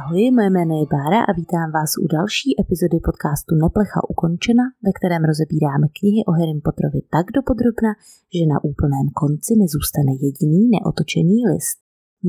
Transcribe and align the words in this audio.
Ahoj, 0.00 0.30
moje 0.36 0.50
jméno 0.50 0.74
je 0.80 0.86
Bára 0.94 1.20
a 1.28 1.32
vítám 1.40 1.68
vás 1.76 1.90
u 2.04 2.06
další 2.16 2.50
epizody 2.62 2.98
podcastu 3.08 3.52
Neplecha 3.62 4.00
ukončena, 4.12 4.64
ve 4.86 4.92
kterém 4.98 5.22
rozebíráme 5.30 5.86
knihy 5.96 6.20
o 6.28 6.32
Harry 6.38 6.54
Potterovi 6.66 7.00
tak 7.14 7.26
dopodrobna, 7.36 7.90
že 8.34 8.50
na 8.52 8.58
úplném 8.70 9.06
konci 9.20 9.52
nezůstane 9.62 10.12
jediný 10.24 10.60
neotočený 10.74 11.38
list. 11.52 11.78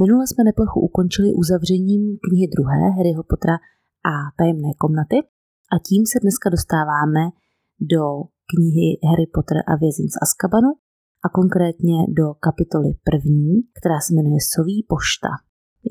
Minule 0.02 0.24
jsme 0.28 0.42
Neplechu 0.50 0.78
ukončili 0.90 1.30
uzavřením 1.42 2.04
knihy 2.24 2.46
druhé 2.56 2.80
Harryho 2.98 3.24
Pottera 3.30 3.58
a 4.12 4.14
tajemné 4.40 4.72
komnaty 4.84 5.18
a 5.74 5.76
tím 5.88 6.02
se 6.12 6.18
dneska 6.24 6.48
dostáváme 6.56 7.24
do 7.94 8.04
knihy 8.52 8.88
Harry 9.10 9.28
Potter 9.36 9.58
a 9.72 9.74
vězeň 9.84 10.08
z 10.14 10.18
Azkabanu 10.26 10.72
a 11.26 11.28
konkrétně 11.40 11.98
do 12.20 12.28
kapitoly 12.46 12.90
první, 13.10 13.52
která 13.78 13.98
se 14.04 14.10
jmenuje 14.14 14.40
Soví 14.54 14.80
pošta. 14.94 15.32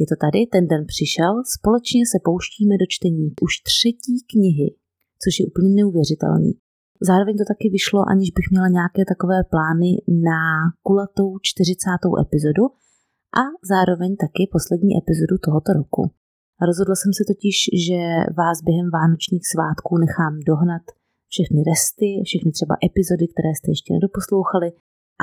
Je 0.01 0.07
to 0.11 0.17
tady, 0.25 0.41
ten 0.55 0.65
den 0.73 0.83
přišel, 0.93 1.33
společně 1.57 2.03
se 2.13 2.19
pouštíme 2.29 2.75
do 2.83 2.87
čtení 2.95 3.27
už 3.47 3.53
třetí 3.71 4.17
knihy, 4.33 4.69
což 5.23 5.33
je 5.41 5.45
úplně 5.51 5.71
neuvěřitelný. 5.81 6.53
Zároveň 7.09 7.35
to 7.39 7.47
taky 7.53 7.67
vyšlo, 7.77 8.01
aniž 8.13 8.29
bych 8.37 8.47
měla 8.51 8.69
nějaké 8.79 9.03
takové 9.13 9.39
plány 9.53 9.91
na 10.31 10.41
kulatou 10.87 11.29
40. 11.43 11.89
epizodu 12.25 12.65
a 13.41 13.43
zároveň 13.73 14.11
taky 14.25 14.43
poslední 14.57 14.93
epizodu 15.03 15.35
tohoto 15.47 15.71
roku. 15.81 16.03
Rozhodla 16.69 16.97
jsem 16.99 17.13
se 17.19 17.25
totiž, 17.31 17.57
že 17.87 18.01
vás 18.41 18.57
během 18.67 18.89
vánočních 18.99 19.45
svátků 19.53 19.93
nechám 20.05 20.35
dohnat 20.51 20.85
všechny 21.33 21.61
resty, 21.71 22.09
všechny 22.29 22.51
třeba 22.53 22.75
epizody, 22.89 23.25
které 23.33 23.51
jste 23.55 23.69
ještě 23.75 23.91
nedoposlouchali 23.97 24.69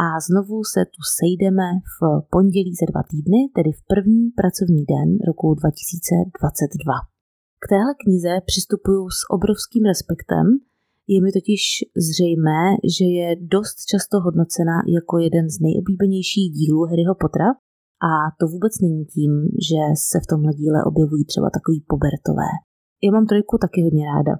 a 0.03 0.05
znovu 0.27 0.58
se 0.73 0.81
tu 0.94 1.02
sejdeme 1.17 1.67
v 1.95 1.97
pondělí 2.36 2.73
za 2.81 2.86
dva 2.92 3.03
týdny, 3.11 3.39
tedy 3.58 3.72
v 3.80 3.81
první 3.92 4.23
pracovní 4.39 4.81
den 4.94 5.09
roku 5.30 5.47
2022. 5.53 6.94
K 7.64 7.66
téhle 7.72 7.94
knize 8.02 8.33
přistupuju 8.50 9.03
s 9.17 9.20
obrovským 9.36 9.83
respektem, 9.92 10.45
je 11.14 11.17
mi 11.23 11.31
totiž 11.38 11.61
zřejmé, 12.08 12.61
že 12.97 13.05
je 13.20 13.30
dost 13.55 13.77
často 13.92 14.16
hodnocena 14.25 14.75
jako 14.97 15.16
jeden 15.25 15.45
z 15.53 15.58
nejoblíbenějších 15.66 16.47
dílů 16.58 16.80
Harryho 16.89 17.16
Pottera 17.22 17.52
a 18.09 18.11
to 18.39 18.44
vůbec 18.53 18.73
není 18.86 19.03
tím, 19.16 19.31
že 19.70 19.81
se 20.09 20.17
v 20.23 20.30
tomhle 20.31 20.52
díle 20.61 20.80
objevují 20.89 21.23
třeba 21.31 21.50
takový 21.58 21.80
pobertové. 21.94 22.50
Já 23.03 23.09
mám 23.16 23.25
trojku 23.31 23.53
taky 23.66 23.80
hodně 23.86 24.05
ráda 24.14 24.33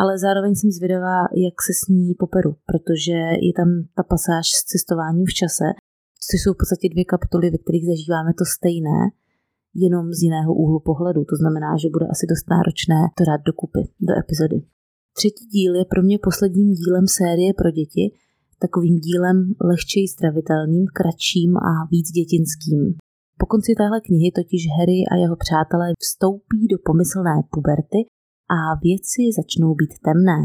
ale 0.00 0.18
zároveň 0.18 0.54
jsem 0.54 0.70
zvědavá, 0.70 1.18
jak 1.46 1.56
se 1.66 1.72
s 1.80 1.82
ní 1.88 2.14
poperu, 2.22 2.50
protože 2.70 3.18
je 3.48 3.52
tam 3.58 3.68
ta 3.96 4.02
pasáž 4.12 4.46
s 4.58 4.60
cestováním 4.70 5.26
v 5.28 5.36
čase, 5.40 5.66
což 6.26 6.38
jsou 6.40 6.52
v 6.54 6.60
podstatě 6.60 6.86
dvě 6.88 7.04
kapitoly, 7.04 7.46
ve 7.50 7.58
kterých 7.58 7.86
zažíváme 7.92 8.30
to 8.40 8.44
stejné, 8.56 8.98
jenom 9.84 10.04
z 10.12 10.18
jiného 10.26 10.54
úhlu 10.62 10.80
pohledu. 10.80 11.20
To 11.30 11.36
znamená, 11.40 11.70
že 11.82 11.94
bude 11.94 12.06
asi 12.14 12.24
dost 12.32 12.46
náročné 12.54 13.00
to 13.18 13.22
dát 13.30 13.42
dokupy 13.50 13.82
do 14.08 14.12
epizody. 14.22 14.58
Třetí 15.18 15.44
díl 15.54 15.72
je 15.80 15.84
pro 15.92 16.02
mě 16.02 16.18
posledním 16.28 16.70
dílem 16.80 17.06
série 17.18 17.50
pro 17.60 17.70
děti, 17.78 18.04
takovým 18.64 18.96
dílem 19.06 19.36
lehčej 19.70 20.08
stravitelným, 20.14 20.84
kratším 20.98 21.52
a 21.56 21.72
víc 21.92 22.06
dětinským. 22.18 22.80
Po 23.40 23.46
konci 23.46 23.70
téhle 23.80 24.00
knihy 24.06 24.28
totiž 24.38 24.62
Harry 24.76 25.00
a 25.12 25.14
jeho 25.22 25.36
přátelé 25.44 25.86
vstoupí 26.04 26.60
do 26.72 26.78
pomyslné 26.88 27.36
puberty 27.52 28.00
a 28.54 28.58
věci 28.86 29.22
začnou 29.36 29.74
být 29.74 29.94
temné. 30.08 30.40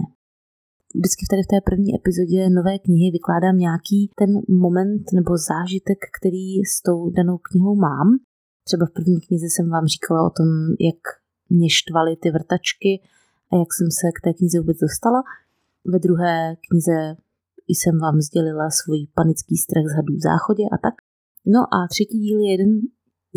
Vždycky 0.96 1.24
tady 1.30 1.42
v 1.44 1.52
té 1.54 1.60
první 1.70 1.96
epizodě 1.96 2.50
nové 2.50 2.80
knihy 2.80 3.12
vykládám 3.12 3.58
nějaký 3.58 4.00
ten 4.20 4.32
moment 4.66 5.04
nebo 5.14 5.32
zážitek, 5.52 6.00
který 6.18 6.48
s 6.74 6.82
tou 6.82 7.10
danou 7.10 7.38
knihou 7.38 7.76
mám. 7.76 8.08
Třeba 8.68 8.86
v 8.86 8.94
první 8.98 9.20
knize 9.22 9.46
jsem 9.50 9.70
vám 9.70 9.86
říkala 9.94 10.20
o 10.28 10.32
tom, 10.38 10.48
jak 10.90 11.02
mě 11.50 11.70
štvaly 11.70 12.16
ty 12.22 12.32
vrtačky 12.32 12.92
a 13.52 13.56
jak 13.62 13.70
jsem 13.74 13.88
se 14.00 14.08
k 14.16 14.22
té 14.24 14.34
knize 14.34 14.60
vůbec 14.60 14.78
dostala. 14.78 15.24
Ve 15.86 16.00
druhé 16.00 16.56
knize 16.68 17.16
jsem 17.68 18.00
vám 18.00 18.22
sdělila 18.22 18.70
svůj 18.70 19.08
panický 19.16 19.58
strach 19.58 19.88
z 19.92 19.96
hadů 19.96 20.14
v 20.16 20.26
záchodě 20.30 20.64
a 20.76 20.78
tak. 20.86 20.96
No 21.46 21.60
a 21.76 21.88
třetí 21.94 22.20
díl 22.20 22.40
je 22.40 22.52
jeden 22.52 22.72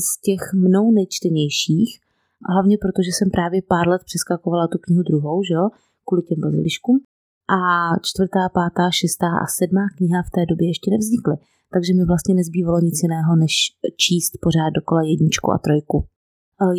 z 0.07 0.21
těch 0.21 0.43
mnou 0.55 0.93
nejčtenějších, 0.93 2.01
a 2.47 2.53
hlavně 2.53 2.77
proto, 2.79 3.03
že 3.03 3.13
jsem 3.13 3.31
právě 3.31 3.63
pár 3.63 3.89
let 3.89 4.03
přeskakovala 4.05 4.69
tu 4.69 4.79
knihu 4.79 5.03
druhou, 5.03 5.43
že 5.43 5.55
jo, 5.55 5.69
kvůli 6.07 6.23
těm 6.23 6.41
baziliškům. 6.41 6.97
A 7.57 7.59
čtvrtá, 8.09 8.49
pátá, 8.59 8.85
šestá 9.01 9.31
a 9.43 9.47
sedmá 9.59 9.85
kniha 9.97 10.23
v 10.23 10.31
té 10.35 10.43
době 10.51 10.67
ještě 10.69 10.91
nevznikly, 10.91 11.37
takže 11.75 11.95
mi 11.95 12.05
vlastně 12.05 12.35
nezbývalo 12.35 12.79
nic 12.81 12.97
jiného, 13.03 13.37
než 13.37 13.55
číst 13.97 14.33
pořád 14.45 14.71
dokola 14.79 15.03
jedničku 15.03 15.53
a 15.53 15.59
trojku. 15.59 16.07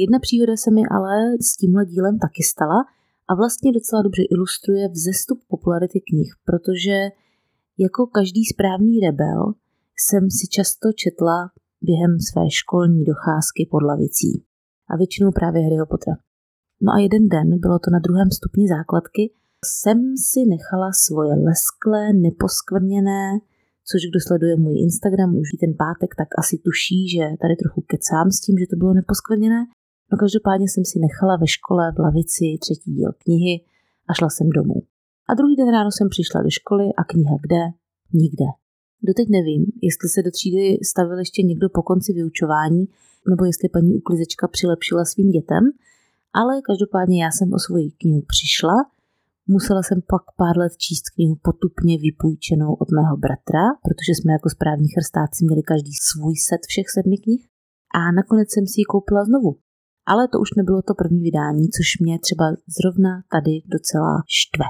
Jedna 0.03 0.19
příhoda 0.19 0.53
se 0.63 0.71
mi 0.71 0.81
ale 0.95 1.15
s 1.47 1.57
tímhle 1.57 1.85
dílem 1.85 2.19
taky 2.19 2.43
stala 2.43 2.79
a 3.29 3.35
vlastně 3.35 3.71
docela 3.71 4.01
dobře 4.01 4.23
ilustruje 4.35 4.89
vzestup 4.89 5.39
popularity 5.47 5.99
knih, 6.09 6.31
protože 6.45 6.97
jako 7.77 8.07
každý 8.07 8.45
správný 8.45 8.99
rebel 8.99 9.53
jsem 9.97 10.23
si 10.31 10.47
často 10.47 10.87
četla 11.03 11.37
během 11.81 12.19
své 12.19 12.45
školní 12.49 13.03
docházky 13.03 13.67
pod 13.71 13.83
lavicí 13.83 14.31
a 14.89 14.97
většinou 14.97 15.31
právě 15.31 15.59
Harryho 15.63 15.85
Pottera. 15.85 16.17
No 16.85 16.89
a 16.95 16.97
jeden 17.05 17.23
den, 17.35 17.59
bylo 17.65 17.77
to 17.79 17.89
na 17.95 17.99
druhém 18.05 18.29
stupni 18.37 18.65
základky, 18.75 19.23
jsem 19.65 19.99
si 20.29 20.39
nechala 20.53 20.89
svoje 21.05 21.33
lesklé, 21.47 22.03
neposkvrněné, 22.25 23.25
což 23.89 23.99
kdo 24.09 24.19
sleduje 24.27 24.55
můj 24.63 24.75
Instagram 24.87 25.29
už 25.41 25.49
ten 25.63 25.73
pátek, 25.83 26.11
tak 26.21 26.29
asi 26.41 26.55
tuší, 26.65 26.99
že 27.13 27.23
tady 27.41 27.53
trochu 27.61 27.79
kecám 27.91 28.27
s 28.35 28.37
tím, 28.43 28.55
že 28.61 28.69
to 28.71 28.75
bylo 28.81 28.93
neposkvrněné. 28.99 29.61
No 30.11 30.15
každopádně 30.23 30.67
jsem 30.69 30.83
si 30.91 30.97
nechala 31.05 31.35
ve 31.43 31.47
škole 31.55 31.83
v 31.95 31.99
lavici 32.05 32.45
třetí 32.63 32.89
díl 32.97 33.11
knihy 33.23 33.55
a 34.09 34.11
šla 34.17 34.29
jsem 34.29 34.47
domů. 34.59 34.77
A 35.29 35.31
druhý 35.39 35.55
den 35.55 35.69
ráno 35.75 35.89
jsem 35.91 36.07
přišla 36.09 36.39
do 36.45 36.51
školy 36.59 36.85
a 36.99 37.01
kniha 37.11 37.35
kde? 37.45 37.63
Nikde. 38.21 38.47
Doteď 39.07 39.27
nevím, 39.29 39.63
jestli 39.87 40.07
se 40.09 40.19
do 40.23 40.31
třídy 40.31 40.77
stavil 40.91 41.19
ještě 41.19 41.41
někdo 41.43 41.67
po 41.69 41.81
konci 41.89 42.13
vyučování, 42.13 42.83
nebo 43.29 43.45
jestli 43.45 43.69
paní 43.69 43.91
uklizečka 43.95 44.47
přilepšila 44.47 45.05
svým 45.05 45.29
dětem, 45.37 45.63
ale 46.33 46.61
každopádně 46.69 47.23
já 47.23 47.29
jsem 47.31 47.53
o 47.53 47.59
svoji 47.59 47.91
knihu 47.91 48.21
přišla, 48.33 48.77
musela 49.47 49.81
jsem 49.83 49.99
pak 50.13 50.23
pár 50.41 50.57
let 50.57 50.73
číst 50.77 51.05
knihu 51.15 51.35
potupně 51.49 51.93
vypůjčenou 52.05 52.73
od 52.73 52.89
mého 52.97 53.17
bratra, 53.17 53.65
protože 53.85 54.11
jsme 54.15 54.31
jako 54.33 54.49
správní 54.49 54.87
chrstáci 54.95 55.39
měli 55.45 55.63
každý 55.71 55.93
svůj 56.09 56.35
set 56.47 56.61
všech 56.69 56.87
sedmi 56.95 57.17
knih 57.23 57.43
a 57.97 57.99
nakonec 58.19 58.47
jsem 58.51 58.65
si 58.67 58.77
ji 58.81 58.85
koupila 58.93 59.21
znovu. 59.29 59.51
Ale 60.11 60.27
to 60.27 60.37
už 60.39 60.49
nebylo 60.59 60.81
to 60.81 60.93
první 61.01 61.21
vydání, 61.27 61.65
což 61.75 61.87
mě 62.03 62.15
třeba 62.25 62.45
zrovna 62.77 63.11
tady 63.35 63.53
docela 63.75 64.13
štve, 64.39 64.67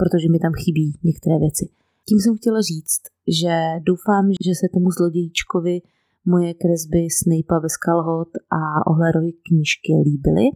protože 0.00 0.26
mi 0.32 0.38
tam 0.44 0.52
chybí 0.62 0.86
některé 1.10 1.38
věci. 1.38 1.64
Tím 2.08 2.18
jsem 2.20 2.36
chtěla 2.36 2.60
říct, 2.60 3.02
že 3.40 3.54
doufám, 3.90 4.24
že 4.46 4.52
se 4.60 4.66
tomu 4.74 4.90
zlodějíčkovi 4.90 5.80
moje 6.24 6.54
kresby 6.54 7.00
Snape'a 7.18 7.58
ve 7.58 7.68
Skalhot 7.68 8.28
a 8.58 8.86
Ohlerovy 8.90 9.32
knížky 9.46 9.92
líbily 10.06 10.46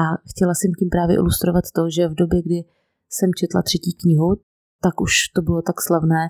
chtěla 0.30 0.54
jsem 0.54 0.70
tím 0.78 0.88
právě 0.96 1.16
ilustrovat 1.16 1.64
to, 1.76 1.82
že 1.96 2.08
v 2.08 2.14
době, 2.14 2.42
kdy 2.42 2.58
jsem 3.10 3.30
četla 3.40 3.62
třetí 3.62 3.92
knihu, 4.02 4.28
tak 4.84 5.00
už 5.00 5.12
to 5.34 5.42
bylo 5.42 5.62
tak 5.62 5.78
slavné, 5.80 6.22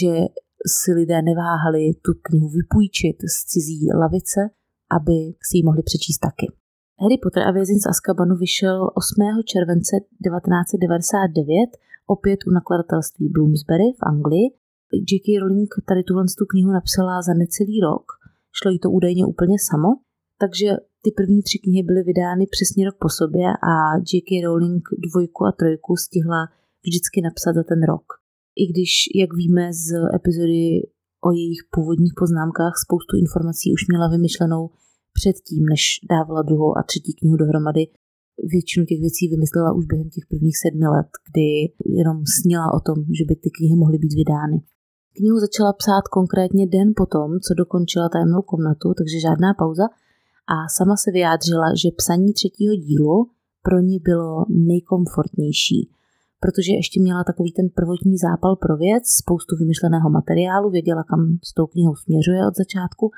že 0.00 0.10
si 0.76 0.92
lidé 0.92 1.22
neváhali 1.22 1.82
tu 2.04 2.12
knihu 2.22 2.48
vypůjčit 2.48 3.16
z 3.34 3.36
cizí 3.50 3.80
lavice, 4.02 4.40
aby 4.96 5.16
si 5.46 5.52
ji 5.58 5.62
mohli 5.68 5.82
přečíst 5.82 6.18
taky. 6.18 6.46
Harry 7.02 7.18
Potter 7.22 7.42
a 7.48 7.50
vězeň 7.50 7.78
z 7.80 7.86
Azkabanu 7.86 8.34
vyšel 8.36 8.90
8. 8.94 9.42
července 9.52 9.96
1999 10.00 11.70
opět 12.06 12.40
u 12.46 12.50
nakladatelství 12.50 13.28
Bloomsbury 13.28 13.88
v 13.98 14.02
Anglii 14.12 14.46
J.K. 14.92 15.38
Rowling 15.40 15.70
tady 15.88 16.02
tuhle 16.02 16.24
tu 16.38 16.44
knihu 16.46 16.70
napsala 16.72 17.22
za 17.22 17.34
necelý 17.34 17.80
rok. 17.80 18.06
Šlo 18.58 18.70
jí 18.70 18.78
to 18.78 18.90
údajně 18.90 19.26
úplně 19.26 19.56
samo, 19.70 19.88
takže 20.42 20.68
ty 21.02 21.10
první 21.16 21.42
tři 21.42 21.58
knihy 21.58 21.82
byly 21.82 22.02
vydány 22.02 22.44
přesně 22.54 22.84
rok 22.88 22.96
po 23.04 23.08
sobě 23.08 23.46
a 23.72 23.74
J.K. 24.10 24.30
Rowling 24.46 24.84
dvojku 25.08 25.40
a 25.44 25.52
trojku 25.52 25.96
stihla 25.96 26.40
vždycky 26.86 27.18
napsat 27.28 27.52
za 27.58 27.64
ten 27.70 27.80
rok. 27.92 28.06
I 28.62 28.64
když, 28.72 28.90
jak 29.20 29.30
víme 29.40 29.64
z 29.72 29.86
epizody 30.18 30.64
o 31.28 31.30
jejich 31.38 31.62
původních 31.74 32.14
poznámkách, 32.20 32.74
spoustu 32.84 33.12
informací 33.24 33.66
už 33.76 33.82
měla 33.88 34.06
vymyšlenou 34.08 34.62
předtím, 35.18 35.64
než 35.72 35.82
dávala 36.12 36.42
druhou 36.42 36.70
a 36.78 36.82
třetí 36.90 37.12
knihu 37.18 37.36
dohromady. 37.36 37.84
Většinu 38.44 38.86
těch 38.86 39.00
věcí 39.00 39.28
vymyslela 39.28 39.72
už 39.72 39.86
během 39.86 40.10
těch 40.10 40.26
prvních 40.26 40.58
sedmi 40.58 40.86
let, 40.86 41.10
kdy 41.28 41.48
jenom 41.98 42.18
snila 42.40 42.74
o 42.74 42.80
tom, 42.80 42.98
že 43.18 43.24
by 43.28 43.34
ty 43.36 43.50
knihy 43.50 43.76
mohly 43.76 43.98
být 43.98 44.14
vydány. 44.14 44.62
Knihu 45.16 45.38
začala 45.40 45.72
psát 45.72 46.04
konkrétně 46.18 46.66
den 46.66 46.88
potom, 46.96 47.40
co 47.40 47.54
dokončila 47.54 48.08
tajemnou 48.08 48.42
komnatu, 48.42 48.88
takže 48.98 49.20
žádná 49.26 49.54
pauza 49.58 49.86
a 50.54 50.56
sama 50.76 50.96
se 50.96 51.10
vyjádřila, 51.10 51.68
že 51.82 51.96
psaní 52.00 52.32
třetího 52.32 52.74
dílu 52.74 53.30
pro 53.62 53.78
ní 53.80 53.98
bylo 53.98 54.44
nejkomfortnější, 54.48 55.90
protože 56.40 56.72
ještě 56.72 57.00
měla 57.00 57.24
takový 57.24 57.52
ten 57.52 57.68
prvotní 57.68 58.16
zápal 58.26 58.56
pro 58.56 58.76
věc, 58.76 59.04
spoustu 59.22 59.56
vymyšleného 59.56 60.10
materiálu, 60.10 60.70
věděla, 60.70 61.02
kam 61.10 61.38
s 61.44 61.50
tou 61.54 61.66
knihou 61.66 61.94
směřuje 61.96 62.40
od 62.46 62.56
začátku 62.56 63.10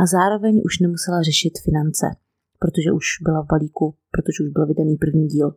a 0.00 0.06
zároveň 0.06 0.54
už 0.64 0.78
nemusela 0.78 1.22
řešit 1.22 1.54
finance. 1.64 2.06
Protože 2.62 2.92
už 2.98 3.06
byla 3.26 3.40
v 3.42 3.50
balíku, 3.52 3.86
protože 4.14 4.44
už 4.44 4.50
byl 4.56 4.66
vydaný 4.66 4.96
první 4.96 5.26
díl. 5.34 5.48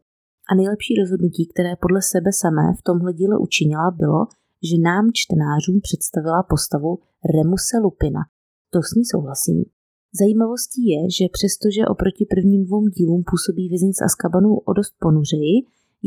A 0.49 0.55
nejlepší 0.55 0.93
rozhodnutí, 1.01 1.43
které 1.53 1.71
podle 1.83 2.01
sebe 2.13 2.29
samé 2.43 2.65
v 2.79 2.81
tomhle 2.89 3.13
díle 3.13 3.35
učinila, 3.47 3.91
bylo, 4.01 4.21
že 4.69 4.77
nám 4.89 5.05
čtenářům 5.19 5.77
představila 5.87 6.43
postavu 6.53 6.91
Remuse 7.35 7.77
Lupina. 7.83 8.21
To 8.73 8.79
s 8.87 8.89
ní 8.97 9.03
souhlasím. 9.11 9.59
Zajímavostí 10.19 10.81
je, 10.93 11.01
že 11.17 11.25
přestože 11.37 11.81
oproti 11.93 12.23
prvním 12.33 12.61
dvou 12.65 12.87
dílům 12.87 13.21
působí 13.31 13.63
vězeň 13.69 13.91
z 13.93 14.01
Azkabanu 14.07 14.49
o 14.69 14.71
dost 14.73 14.93
ponuřeji, 15.05 15.55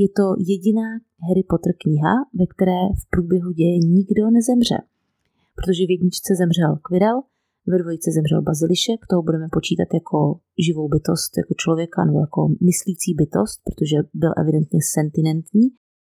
je 0.03 0.09
to 0.19 0.27
jediná 0.51 0.89
Harry 1.27 1.45
Potter 1.51 1.73
kniha, 1.83 2.15
ve 2.41 2.47
které 2.53 2.83
v 3.01 3.03
průběhu 3.13 3.51
děje 3.61 3.79
nikdo 3.97 4.23
nezemře. 4.37 4.79
Protože 5.59 5.83
v 5.87 5.93
jedničce 5.95 6.31
zemřel 6.41 6.73
Quirrell, 6.87 7.21
ve 7.71 7.79
dvojice 7.83 8.09
zemřel 8.17 8.41
Bazilišek, 8.49 9.01
toho 9.11 9.23
budeme 9.29 9.49
počítat 9.57 9.89
jako 9.99 10.19
živou 10.67 10.89
bytost, 10.95 11.31
jako 11.41 11.53
člověka 11.63 12.01
nebo 12.09 12.19
jako 12.27 12.41
myslící 12.71 13.11
bytost, 13.21 13.59
protože 13.69 13.97
byl 14.23 14.33
evidentně 14.43 14.81
sentinentní. 14.95 15.67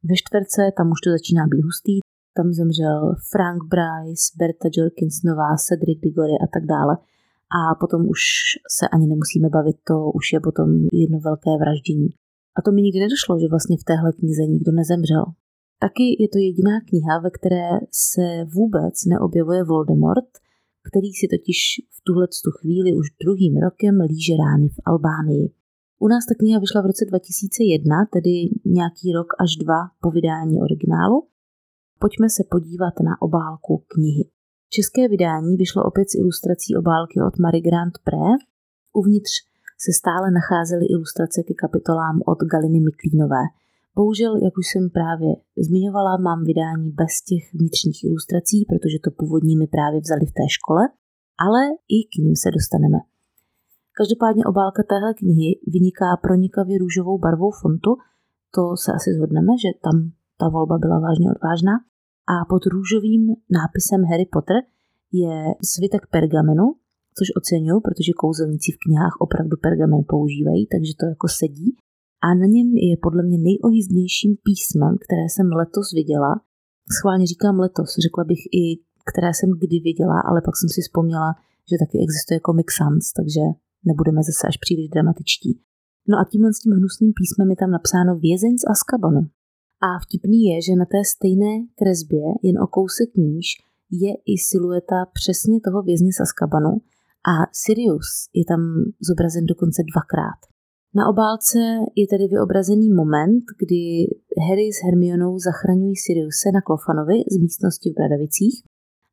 Ve 0.08 0.14
čtverce 0.20 0.60
tam 0.78 0.86
už 0.94 1.00
to 1.04 1.08
začíná 1.16 1.42
být 1.50 1.62
hustý, 1.68 1.94
tam 2.38 2.46
zemřel 2.60 3.00
Frank 3.32 3.60
Bryce, 3.72 4.24
Berta 4.40 4.68
Jorkinsonová, 4.76 5.50
Cedric 5.66 5.98
Diggory 6.04 6.36
a 6.44 6.46
tak 6.54 6.64
dále. 6.74 6.94
A 7.58 7.60
potom 7.80 8.00
už 8.14 8.22
se 8.76 8.84
ani 8.94 9.06
nemusíme 9.12 9.48
bavit, 9.56 9.76
to 9.90 9.96
už 10.18 10.26
je 10.34 10.40
potom 10.46 10.68
jedno 11.02 11.18
velké 11.28 11.52
vraždění. 11.62 12.08
A 12.56 12.58
to 12.64 12.68
mi 12.72 12.80
nikdy 12.86 13.00
nedošlo, 13.06 13.32
že 13.40 13.52
vlastně 13.54 13.76
v 13.78 13.88
téhle 13.90 14.10
knize 14.18 14.42
nikdo 14.54 14.70
nezemřel. 14.72 15.24
Taky 15.84 16.06
je 16.22 16.28
to 16.32 16.38
jediná 16.48 16.74
kniha, 16.88 17.14
ve 17.24 17.30
které 17.38 17.68
se 18.10 18.24
vůbec 18.56 18.94
neobjevuje 19.12 19.60
Voldemort, 19.64 20.30
který 20.88 21.10
si 21.18 21.26
totiž 21.34 21.58
v 21.96 21.98
tuhle 22.06 22.26
chvíli 22.58 22.90
už 23.00 23.06
druhým 23.22 23.54
rokem 23.66 23.94
líže 24.10 24.34
rány 24.42 24.68
v 24.68 24.78
Albánii. 24.90 25.46
U 26.04 26.06
nás 26.12 26.22
ta 26.26 26.34
kniha 26.38 26.58
vyšla 26.60 26.80
v 26.82 26.90
roce 26.90 27.04
2001, 27.04 28.06
tedy 28.14 28.34
nějaký 28.78 29.06
rok 29.18 29.28
až 29.44 29.50
dva 29.62 29.80
po 30.02 30.08
vydání 30.16 30.56
originálu. 30.66 31.18
Pojďme 32.02 32.28
se 32.36 32.42
podívat 32.50 32.94
na 33.08 33.14
obálku 33.26 33.84
knihy. 33.92 34.24
České 34.76 35.08
vydání 35.08 35.56
vyšlo 35.56 35.80
opět 35.84 36.06
s 36.10 36.14
ilustrací 36.22 36.70
obálky 36.76 37.16
od 37.28 37.38
Marie 37.42 37.62
Grant 37.68 37.94
Pré. 38.06 38.28
Uvnitř 39.00 39.32
se 39.84 39.90
stále 40.00 40.26
nacházely 40.38 40.84
ilustrace 40.94 41.38
ke 41.48 41.54
kapitolám 41.62 42.16
od 42.32 42.38
Galiny 42.52 42.80
Miklínové. 42.80 43.44
Bohužel, 43.94 44.32
jak 44.46 44.54
už 44.58 44.66
jsem 44.68 44.90
právě 44.90 45.30
zmiňovala, 45.66 46.16
mám 46.16 46.44
vydání 46.44 46.90
bez 46.90 47.12
těch 47.28 47.44
vnitřních 47.54 48.04
ilustrací, 48.04 48.58
protože 48.70 48.98
to 49.04 49.10
původní 49.10 49.56
mi 49.56 49.66
právě 49.66 50.00
vzali 50.00 50.24
v 50.26 50.36
té 50.38 50.46
škole, 50.56 50.82
ale 51.46 51.60
i 51.96 51.98
k 52.10 52.12
ním 52.22 52.36
se 52.42 52.48
dostaneme. 52.56 52.98
Každopádně 54.00 54.44
obálka 54.52 54.82
téhle 54.92 55.14
knihy 55.14 55.48
vyniká 55.74 56.08
pronikavě 56.22 56.78
růžovou 56.78 57.18
barvou 57.18 57.50
fontu, 57.62 57.90
to 58.54 58.62
se 58.82 58.92
asi 58.92 59.08
zhodneme, 59.16 59.52
že 59.64 59.70
tam 59.86 59.96
ta 60.40 60.48
volba 60.48 60.76
byla 60.84 60.98
vážně 61.06 61.28
odvážná. 61.34 61.74
A 62.32 62.34
pod 62.50 62.62
růžovým 62.66 63.24
nápisem 63.58 64.00
Harry 64.10 64.26
Potter 64.34 64.60
je 65.12 65.34
svitek 65.72 66.02
pergamenu, 66.14 66.66
což 67.18 67.28
oceňuju, 67.38 67.80
protože 67.80 68.12
kouzelníci 68.22 68.72
v 68.72 68.80
knihách 68.82 69.16
opravdu 69.20 69.56
pergamen 69.66 70.02
používají, 70.14 70.62
takže 70.74 70.92
to 71.00 71.06
jako 71.06 71.28
sedí 71.28 71.76
a 72.26 72.28
na 72.40 72.46
něm 72.54 72.68
je 72.90 72.96
podle 73.06 73.22
mě 73.22 73.38
nejohýznějším 73.48 74.32
písmem, 74.46 74.92
které 75.04 75.24
jsem 75.28 75.46
letos 75.60 75.88
viděla. 76.00 76.32
Schválně 76.96 77.26
říkám 77.32 77.56
letos, 77.64 77.90
řekla 78.06 78.24
bych 78.30 78.42
i, 78.62 78.64
které 79.10 79.30
jsem 79.34 79.50
kdy 79.62 79.76
viděla, 79.88 80.18
ale 80.28 80.38
pak 80.46 80.54
jsem 80.56 80.68
si 80.74 80.80
vzpomněla, 80.82 81.28
že 81.68 81.80
taky 81.82 81.96
existuje 82.04 82.38
Comic 82.46 82.70
Sans, 82.78 83.04
takže 83.18 83.44
nebudeme 83.88 84.20
zase 84.28 84.42
až 84.50 84.56
příliš 84.64 84.88
dramatičtí. 84.94 85.50
No 86.10 86.14
a 86.18 86.24
tímhle 86.30 86.50
s 86.54 86.62
tím 86.62 86.72
hnusným 86.78 87.12
písmem 87.20 87.48
je 87.50 87.58
tam 87.62 87.70
napsáno 87.78 88.12
vězeň 88.26 88.54
z 88.62 88.64
Azkabanu. 88.74 89.22
A 89.86 89.88
vtipný 90.04 90.40
je, 90.50 90.56
že 90.66 90.80
na 90.82 90.86
té 90.92 91.00
stejné 91.14 91.52
kresbě, 91.78 92.24
jen 92.46 92.56
o 92.64 92.66
kousek 92.76 93.10
níž, 93.16 93.46
je 93.90 94.12
i 94.32 94.34
silueta 94.48 94.98
přesně 95.18 95.58
toho 95.66 95.82
vězně 95.82 96.12
z 96.16 96.20
Azkabanu 96.20 96.72
a 97.32 97.34
Sirius 97.62 98.10
je 98.34 98.44
tam 98.50 98.60
zobrazen 99.08 99.46
dokonce 99.46 99.82
dvakrát. 99.92 100.40
Na 100.94 101.08
obálce 101.12 101.58
je 102.00 102.06
tedy 102.12 102.24
vyobrazený 102.28 102.88
moment, 103.00 103.44
kdy 103.62 103.82
Harry 104.46 104.66
s 104.76 104.78
Hermionou 104.86 105.38
zachraňují 105.38 105.96
Siriuse 105.96 106.48
na 106.56 106.60
Klofanovi 106.66 107.18
z 107.32 107.36
místnosti 107.44 107.90
v 107.90 107.96
Bradavicích 107.98 108.56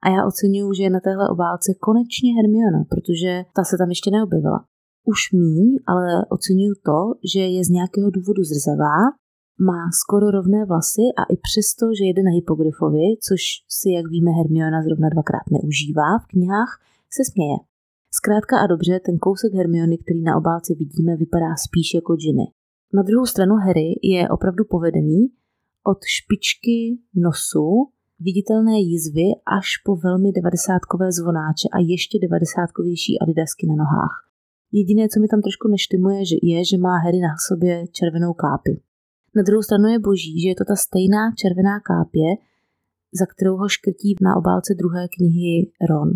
a 0.03 0.05
já 0.15 0.21
oceňuju, 0.29 0.73
že 0.73 0.83
je 0.83 0.89
na 0.89 1.01
téhle 1.07 1.25
obálce 1.35 1.69
konečně 1.87 2.29
Hermiona, 2.37 2.81
protože 2.93 3.31
ta 3.55 3.63
se 3.69 3.75
tam 3.77 3.89
ještě 3.89 4.09
neobjevila. 4.11 4.59
Už 5.11 5.19
míň, 5.43 5.69
ale 5.91 6.25
oceňuju 6.35 6.73
to, 6.89 6.99
že 7.33 7.41
je 7.55 7.61
z 7.65 7.69
nějakého 7.77 8.09
důvodu 8.17 8.41
zrzavá, 8.51 8.97
má 9.69 9.83
skoro 10.01 10.25
rovné 10.37 10.65
vlasy 10.65 11.05
a 11.19 11.23
i 11.33 11.35
přesto, 11.47 11.85
že 11.97 12.07
jede 12.09 12.21
na 12.27 12.33
hypogryfovi, 12.37 13.07
což 13.27 13.41
si, 13.77 13.87
jak 13.97 14.05
víme, 14.13 14.31
Hermiona 14.37 14.79
zrovna 14.87 15.07
dvakrát 15.15 15.45
neužívá 15.55 16.09
v 16.23 16.27
knihách, 16.31 16.71
se 17.15 17.21
směje. 17.29 17.57
Zkrátka 18.11 18.59
a 18.59 18.67
dobře, 18.67 18.99
ten 19.05 19.17
kousek 19.17 19.53
Hermiony, 19.53 19.97
který 19.97 20.21
na 20.21 20.37
obálce 20.37 20.73
vidíme, 20.79 21.15
vypadá 21.15 21.55
spíš 21.65 21.93
jako 21.93 22.15
Ginny. 22.15 22.47
Na 22.93 23.03
druhou 23.03 23.25
stranu 23.25 23.55
Harry 23.55 23.89
je 24.13 24.29
opravdu 24.29 24.63
povedený 24.69 25.19
od 25.91 25.99
špičky 26.15 26.77
nosu, 27.15 27.67
viditelné 28.19 28.79
jizvy 28.79 29.27
až 29.57 29.67
po 29.85 29.95
velmi 29.95 30.31
devadesátkové 30.31 31.11
zvonáče 31.11 31.67
a 31.75 31.77
ještě 31.93 32.15
devadesátkovější 32.25 33.19
adidasky 33.19 33.67
na 33.67 33.75
nohách. 33.83 34.15
Jediné, 34.71 35.03
co 35.09 35.19
mi 35.19 35.27
tam 35.27 35.41
trošku 35.41 35.67
neštimuje, 35.67 36.19
je, 36.51 36.65
že 36.65 36.77
má 36.77 36.97
Harry 37.03 37.19
na 37.29 37.33
sobě 37.47 37.87
červenou 37.97 38.33
kápi. 38.33 38.73
Na 39.35 39.43
druhou 39.43 39.63
stranu 39.67 39.87
je 39.93 39.99
boží, 39.99 40.41
že 40.41 40.49
je 40.49 40.55
to 40.55 40.65
ta 40.65 40.75
stejná 40.75 41.23
červená 41.41 41.75
kápě, 41.79 42.27
za 43.19 43.25
kterou 43.31 43.55
ho 43.57 43.67
škrtí 43.69 44.15
na 44.21 44.35
obálce 44.35 44.71
druhé 44.81 45.07
knihy 45.15 45.71
Ron. 45.89 46.09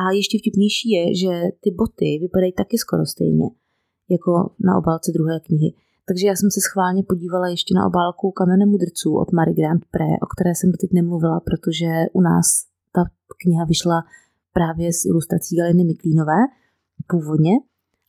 A 0.00 0.02
ještě 0.18 0.38
vtipnější 0.38 0.90
je, 0.90 1.04
že 1.22 1.32
ty 1.62 1.70
boty 1.70 2.18
vypadají 2.24 2.52
taky 2.52 2.78
skoro 2.78 3.06
stejně, 3.06 3.46
jako 4.14 4.32
na 4.66 4.72
obálce 4.80 5.12
druhé 5.12 5.40
knihy. 5.40 5.70
Takže 6.08 6.26
já 6.26 6.34
jsem 6.36 6.50
se 6.50 6.60
schválně 6.60 7.02
podívala 7.02 7.48
ještě 7.48 7.74
na 7.74 7.86
obálku 7.86 8.30
Kamene 8.30 8.66
mudrců 8.66 9.08
od 9.22 9.32
Marie 9.32 9.54
Grant 9.54 9.82
Pré, 9.94 10.10
o 10.24 10.26
které 10.32 10.54
jsem 10.54 10.70
doteď 10.72 10.90
nemluvila, 10.92 11.40
protože 11.48 11.88
u 12.12 12.20
nás 12.20 12.46
ta 12.94 13.02
kniha 13.42 13.64
vyšla 13.64 13.98
právě 14.52 14.92
s 14.92 15.04
ilustrací 15.04 15.56
Galiny 15.56 15.84
Miklínové 15.84 16.40
původně. 17.06 17.54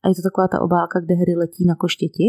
A 0.02 0.08
je 0.08 0.14
to 0.14 0.22
taková 0.22 0.48
ta 0.48 0.60
obálka, 0.66 1.00
kde 1.00 1.14
Harry 1.14 1.34
letí 1.36 1.64
na 1.66 1.74
koštěti. 1.74 2.26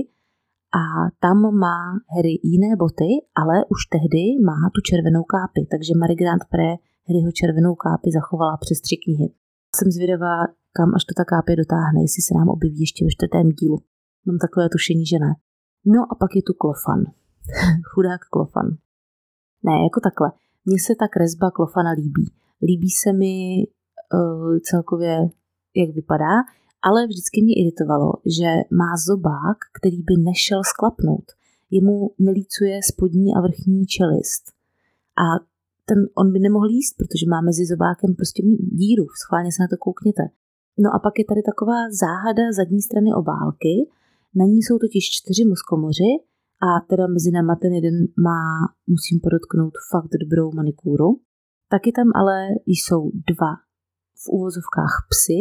A 0.80 0.84
tam 1.20 1.38
má 1.66 1.80
Harry 2.16 2.36
jiné 2.44 2.76
boty, 2.76 3.10
ale 3.42 3.56
už 3.74 3.80
tehdy 3.96 4.24
má 4.50 4.60
tu 4.76 4.80
červenou 4.90 5.24
kápi, 5.24 5.62
takže 5.72 6.00
Marie 6.00 6.20
Grant 6.22 6.44
Pré 6.54 6.72
Harryho 7.08 7.32
červenou 7.40 7.76
kápi 7.76 8.10
zachovala 8.18 8.58
přes 8.58 8.82
tři 8.82 8.96
knihy. 9.04 9.28
Jsem 9.76 9.92
zvědavá, 9.92 10.36
kam 10.78 10.90
až 10.96 11.04
to 11.06 11.14
ta 11.18 11.26
kápě 11.26 11.56
dotáhne, 11.56 12.00
jestli 12.02 12.22
se 12.28 12.34
nám 12.40 12.50
objeví 12.50 12.80
ještě 12.80 13.06
ve 13.06 13.12
čtvrtém 13.16 13.50
dílu. 13.50 13.78
Mám 14.26 14.38
takové 14.46 14.70
tušení, 14.70 15.06
že 15.06 15.20
ne. 15.20 15.32
No 15.86 16.00
a 16.12 16.16
pak 16.16 16.32
je 16.36 16.44
tu 16.48 16.54
klofan. 16.54 17.02
Chudák 17.92 18.22
klofan. 18.34 18.68
Ne, 19.68 19.76
jako 19.88 20.00
takhle. 20.08 20.30
Mně 20.66 20.78
se 20.80 20.94
ta 21.00 21.08
kresba 21.08 21.52
klofana 21.52 21.92
líbí. 21.92 22.26
Líbí 22.68 22.90
se 22.90 23.14
mi 23.14 23.36
uh, 24.14 24.58
celkově, 24.70 25.16
jak 25.82 25.90
vypadá, 25.96 26.34
ale 26.88 27.08
vždycky 27.08 27.38
mě 27.42 27.54
iritovalo, 27.62 28.12
že 28.38 28.50
má 28.82 28.92
zobák, 29.08 29.58
který 29.78 30.00
by 30.10 30.16
nešel 30.30 30.62
sklapnout. 30.64 31.28
Jemu 31.72 32.12
nelícuje 32.20 32.80
spodní 32.92 33.36
a 33.36 33.42
vrchní 33.42 33.86
čelist. 33.86 34.44
A 35.24 35.26
ten, 35.90 36.00
on 36.22 36.28
by 36.34 36.40
nemohl 36.40 36.70
jíst, 36.70 36.94
protože 37.00 37.26
má 37.34 37.40
mezi 37.42 37.64
zobákem 37.74 38.16
prostě 38.20 38.42
díru, 38.82 39.06
schválně 39.24 39.52
se 39.52 39.64
na 39.64 39.68
to 39.72 39.78
koukněte. 39.86 40.24
No 40.84 40.88
a 40.96 40.98
pak 41.06 41.14
je 41.20 41.26
tady 41.32 41.42
taková 41.52 41.80
záhada 42.04 42.44
zadní 42.60 42.82
strany 42.88 43.10
obálky, 43.22 43.74
na 44.40 44.46
ní 44.52 44.60
jsou 44.64 44.78
totiž 44.84 45.04
čtyři 45.18 45.44
muskomoři 45.54 46.12
a 46.68 46.70
teda 46.90 47.06
mezi 47.16 47.30
náma 47.38 47.56
ten 47.56 47.72
jeden 47.80 47.96
má, 48.28 48.44
musím 48.94 49.18
podotknout, 49.26 49.74
fakt 49.92 50.14
dobrou 50.24 50.48
manikúru. 50.60 51.10
Taky 51.74 51.92
tam 51.98 52.08
ale 52.20 52.38
jsou 52.66 53.02
dva 53.32 53.52
v 54.22 54.26
úvozovkách 54.38 54.96
psy, 55.12 55.40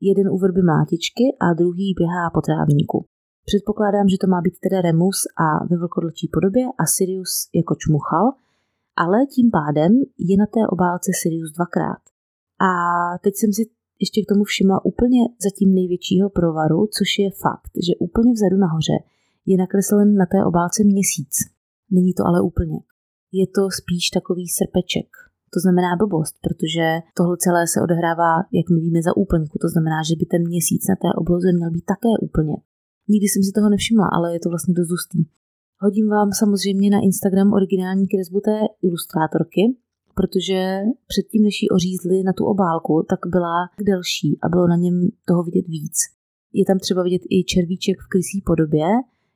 jeden 0.00 0.26
u 0.34 0.36
vrby 0.38 0.62
mlátičky 0.70 1.24
a 1.44 1.46
druhý 1.60 1.94
běhá 1.98 2.30
po 2.34 2.40
trávníku. 2.40 2.98
Předpokládám, 3.48 4.08
že 4.08 4.16
to 4.20 4.26
má 4.26 4.40
být 4.40 4.56
teda 4.64 4.80
Remus 4.80 5.20
a 5.44 5.64
ve 5.70 5.76
vlkodlčí 5.76 6.26
podobě 6.32 6.64
a 6.82 6.84
Sirius 6.94 7.32
jako 7.54 7.74
čmuchal, 7.82 8.26
ale 9.04 9.26
tím 9.26 9.50
pádem 9.50 9.92
je 10.28 10.36
na 10.36 10.46
té 10.54 10.60
obálce 10.74 11.10
Sirius 11.22 11.52
dvakrát. 11.52 12.02
A 12.68 12.70
teď 13.24 13.34
jsem 13.36 13.52
si 13.52 13.62
ještě 14.00 14.22
k 14.22 14.30
tomu 14.32 14.44
všimla 14.44 14.84
úplně 14.84 15.20
zatím 15.46 15.74
největšího 15.74 16.30
provaru, 16.30 16.80
což 16.96 17.08
je 17.18 17.30
fakt, 17.44 17.72
že 17.86 18.00
úplně 18.06 18.32
vzadu 18.32 18.56
nahoře 18.56 18.98
je 19.46 19.56
nakreslen 19.58 20.14
na 20.14 20.26
té 20.32 20.44
obálce 20.44 20.84
měsíc. 20.84 21.34
Není 21.90 22.12
to 22.14 22.22
ale 22.26 22.38
úplně. 22.50 22.78
Je 23.32 23.46
to 23.46 23.62
spíš 23.80 24.04
takový 24.18 24.48
srpeček. 24.48 25.08
To 25.54 25.58
znamená 25.60 25.90
blbost, 25.96 26.34
protože 26.44 26.84
tohle 27.16 27.36
celé 27.44 27.66
se 27.66 27.78
odehrává, 27.82 28.32
jak 28.58 28.66
my 28.74 28.80
víme, 28.80 29.00
za 29.02 29.16
úplňku. 29.16 29.58
To 29.58 29.68
znamená, 29.68 29.98
že 30.08 30.14
by 30.20 30.24
ten 30.32 30.42
měsíc 30.52 30.82
na 30.88 30.96
té 31.02 31.10
obloze 31.22 31.48
měl 31.52 31.70
být 31.70 31.86
také 31.94 32.12
úplně. 32.28 32.56
Nikdy 33.08 33.26
jsem 33.28 33.42
si 33.42 33.52
toho 33.52 33.68
nevšimla, 33.74 34.06
ale 34.16 34.26
je 34.32 34.40
to 34.40 34.48
vlastně 34.48 34.74
dost 34.74 34.90
hustý. 34.90 35.20
Hodím 35.80 36.08
vám 36.08 36.30
samozřejmě 36.32 36.90
na 36.90 37.00
Instagram 37.08 37.52
originální 37.52 38.06
kresbu 38.08 38.40
té 38.40 38.58
ilustrátorky, 38.88 39.62
protože 40.18 40.58
předtím, 41.12 41.42
než 41.48 41.56
ji 41.62 41.68
ořízli 41.76 42.16
na 42.28 42.32
tu 42.38 42.44
obálku, 42.52 42.94
tak 43.12 43.20
byla 43.36 43.56
delší 43.90 44.30
a 44.42 44.46
bylo 44.52 44.66
na 44.72 44.76
něm 44.84 44.96
toho 45.28 45.42
vidět 45.48 45.66
víc. 45.76 45.96
Je 46.58 46.64
tam 46.68 46.78
třeba 46.78 47.02
vidět 47.02 47.22
i 47.34 47.36
červíček 47.52 47.96
v 48.00 48.10
krysí 48.12 48.38
podobě, 48.50 48.86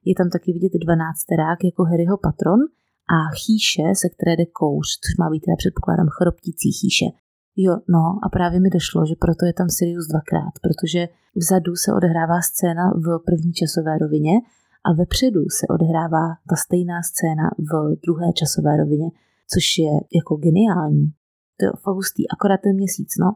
je 0.09 0.15
tam 0.19 0.29
taky 0.35 0.51
vidět 0.57 0.73
dvanácterák 0.85 1.59
jako 1.69 1.83
Harryho 1.91 2.17
patron 2.27 2.61
a 3.17 3.19
chýše, 3.43 3.85
se 4.01 4.07
které 4.15 4.33
jde 4.37 4.47
kouř, 4.61 4.89
což 5.03 5.13
má 5.21 5.27
být 5.31 5.43
teda 5.47 5.57
předpokládám 5.63 6.09
chroptící 6.17 6.69
chýše. 6.81 7.09
Jo, 7.65 7.75
no 7.95 8.05
a 8.25 8.27
právě 8.37 8.59
mi 8.61 8.71
došlo, 8.79 9.01
že 9.11 9.23
proto 9.25 9.43
je 9.47 9.55
tam 9.59 9.69
Sirius 9.77 10.07
dvakrát, 10.13 10.55
protože 10.65 11.01
vzadu 11.43 11.73
se 11.83 11.89
odehrává 11.99 12.39
scéna 12.51 12.85
v 13.05 13.07
první 13.29 13.53
časové 13.61 13.93
rovině 14.05 14.35
a 14.87 14.93
vepředu 15.01 15.43
se 15.59 15.65
odehrává 15.75 16.25
ta 16.49 16.57
stejná 16.65 16.99
scéna 17.11 17.47
v 17.71 17.73
druhé 18.05 18.29
časové 18.41 18.73
rovině, 18.83 19.09
což 19.53 19.65
je 19.85 19.93
jako 20.19 20.33
geniální. 20.45 21.05
To 21.57 21.63
je 21.67 21.71
fakt 21.85 22.17
akorát 22.35 22.61
ten 22.65 22.75
měsíc, 22.77 23.11
no. 23.25 23.31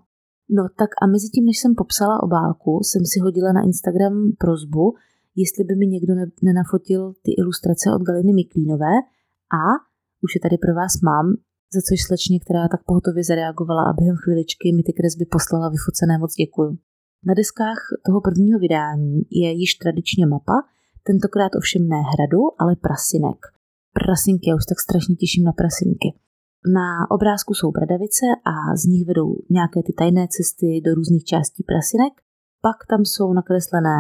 No 0.57 0.63
tak 0.81 0.91
a 1.03 1.07
mezi 1.07 1.29
tím, 1.35 1.45
než 1.45 1.59
jsem 1.59 1.75
popsala 1.75 2.23
obálku, 2.23 2.73
jsem 2.83 3.03
si 3.13 3.19
hodila 3.21 3.53
na 3.53 3.63
Instagram 3.71 4.15
prozbu, 4.43 4.85
jestli 5.43 5.65
by 5.69 5.75
mi 5.77 5.87
někdo 5.87 6.15
nenafotil 6.43 7.13
ty 7.25 7.31
ilustrace 7.41 7.87
od 7.95 8.03
Galiny 8.09 8.33
Miklínové 8.33 8.95
a 9.61 9.63
už 10.25 10.31
je 10.35 10.41
tady 10.41 10.57
pro 10.65 10.75
vás 10.81 10.95
mám, 11.09 11.27
za 11.75 11.81
což 11.89 11.99
slečně, 12.07 12.37
která 12.41 12.69
tak 12.69 12.81
pohotově 12.89 13.25
zareagovala 13.25 13.83
a 13.87 13.97
během 13.99 14.17
chviličky 14.23 14.67
mi 14.77 14.83
ty 14.83 14.93
kresby 14.99 15.25
poslala 15.37 15.69
vyfocené, 15.69 16.19
moc 16.19 16.33
děkuju. 16.35 16.73
Na 17.29 17.35
deskách 17.35 17.81
toho 18.07 18.21
prvního 18.21 18.59
vydání 18.59 19.15
je 19.43 19.49
již 19.63 19.75
tradičně 19.75 20.27
mapa, 20.27 20.57
tentokrát 21.07 21.53
ovšem 21.61 21.83
ne 21.93 22.01
hradu, 22.13 22.43
ale 22.63 22.73
prasinek. 22.87 23.41
Prasinky, 24.01 24.45
já 24.51 24.55
už 24.57 24.67
tak 24.71 24.81
strašně 24.87 25.15
těším 25.23 25.45
na 25.45 25.53
prasinky. 25.61 26.09
Na 26.79 26.89
obrázku 27.17 27.55
jsou 27.55 27.69
bradavice 27.71 28.27
a 28.53 28.77
z 28.77 28.85
nich 28.93 29.05
vedou 29.07 29.29
nějaké 29.51 29.79
ty 29.87 29.93
tajné 30.01 30.25
cesty 30.37 30.69
do 30.87 30.91
různých 30.95 31.25
částí 31.31 31.63
prasinek. 31.71 32.15
Pak 32.67 32.79
tam 32.91 33.05
jsou 33.05 33.33
nakreslené 33.33 33.99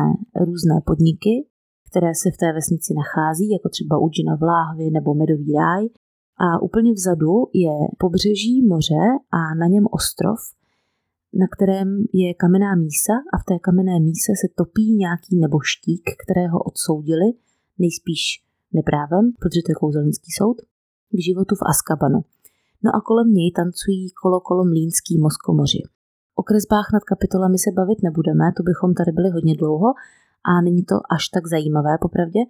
různé 0.48 0.76
podniky, 0.86 1.34
které 1.88 2.10
se 2.14 2.28
v 2.30 2.36
té 2.42 2.48
vesnici 2.52 2.90
nachází, 3.02 3.46
jako 3.56 3.68
třeba 3.68 3.94
Udžina 3.98 4.36
v 4.36 4.42
Láhvi 4.52 4.90
nebo 4.96 5.14
Medový 5.14 5.48
ráj. 5.60 5.84
A 6.46 6.62
úplně 6.62 6.92
vzadu 6.92 7.34
je 7.64 7.76
pobřeží 7.98 8.54
moře 8.72 9.04
a 9.38 9.40
na 9.60 9.66
něm 9.66 9.84
ostrov, 9.98 10.38
na 11.34 11.46
kterém 11.54 11.88
je 12.12 12.34
kamenná 12.34 12.74
mísa 12.74 13.14
a 13.34 13.38
v 13.38 13.44
té 13.48 13.58
kamenné 13.58 14.00
míse 14.00 14.32
se 14.40 14.48
topí 14.54 14.96
nějaký 15.04 15.36
neboštík, 15.44 16.02
kterého 16.22 16.58
odsoudili, 16.58 17.28
nejspíš 17.78 18.22
neprávem, 18.72 19.24
protože 19.40 19.60
to 19.62 19.70
je 19.70 19.80
kouzelnický 19.82 20.30
soud, 20.38 20.56
k 21.12 21.18
životu 21.28 21.54
v 21.54 21.66
Askabanu. 21.70 22.20
No 22.84 22.90
a 22.96 23.00
kolem 23.00 23.28
něj 23.38 23.52
tancují 23.52 24.10
kolo 24.22 24.40
kolo 24.40 24.64
mlínský 24.64 25.18
moskomoři. 25.18 25.82
O 26.34 26.42
kresbách 26.42 26.88
nad 26.92 27.04
kapitolami 27.04 27.58
se 27.58 27.70
bavit 27.78 27.98
nebudeme, 28.02 28.44
to 28.56 28.62
bychom 28.62 28.94
tady 28.94 29.12
byli 29.12 29.30
hodně 29.30 29.54
dlouho 29.60 29.88
a 30.50 30.60
není 30.66 30.82
to 30.90 30.96
až 31.14 31.28
tak 31.28 31.46
zajímavé 31.46 31.94
popravdě, 32.00 32.40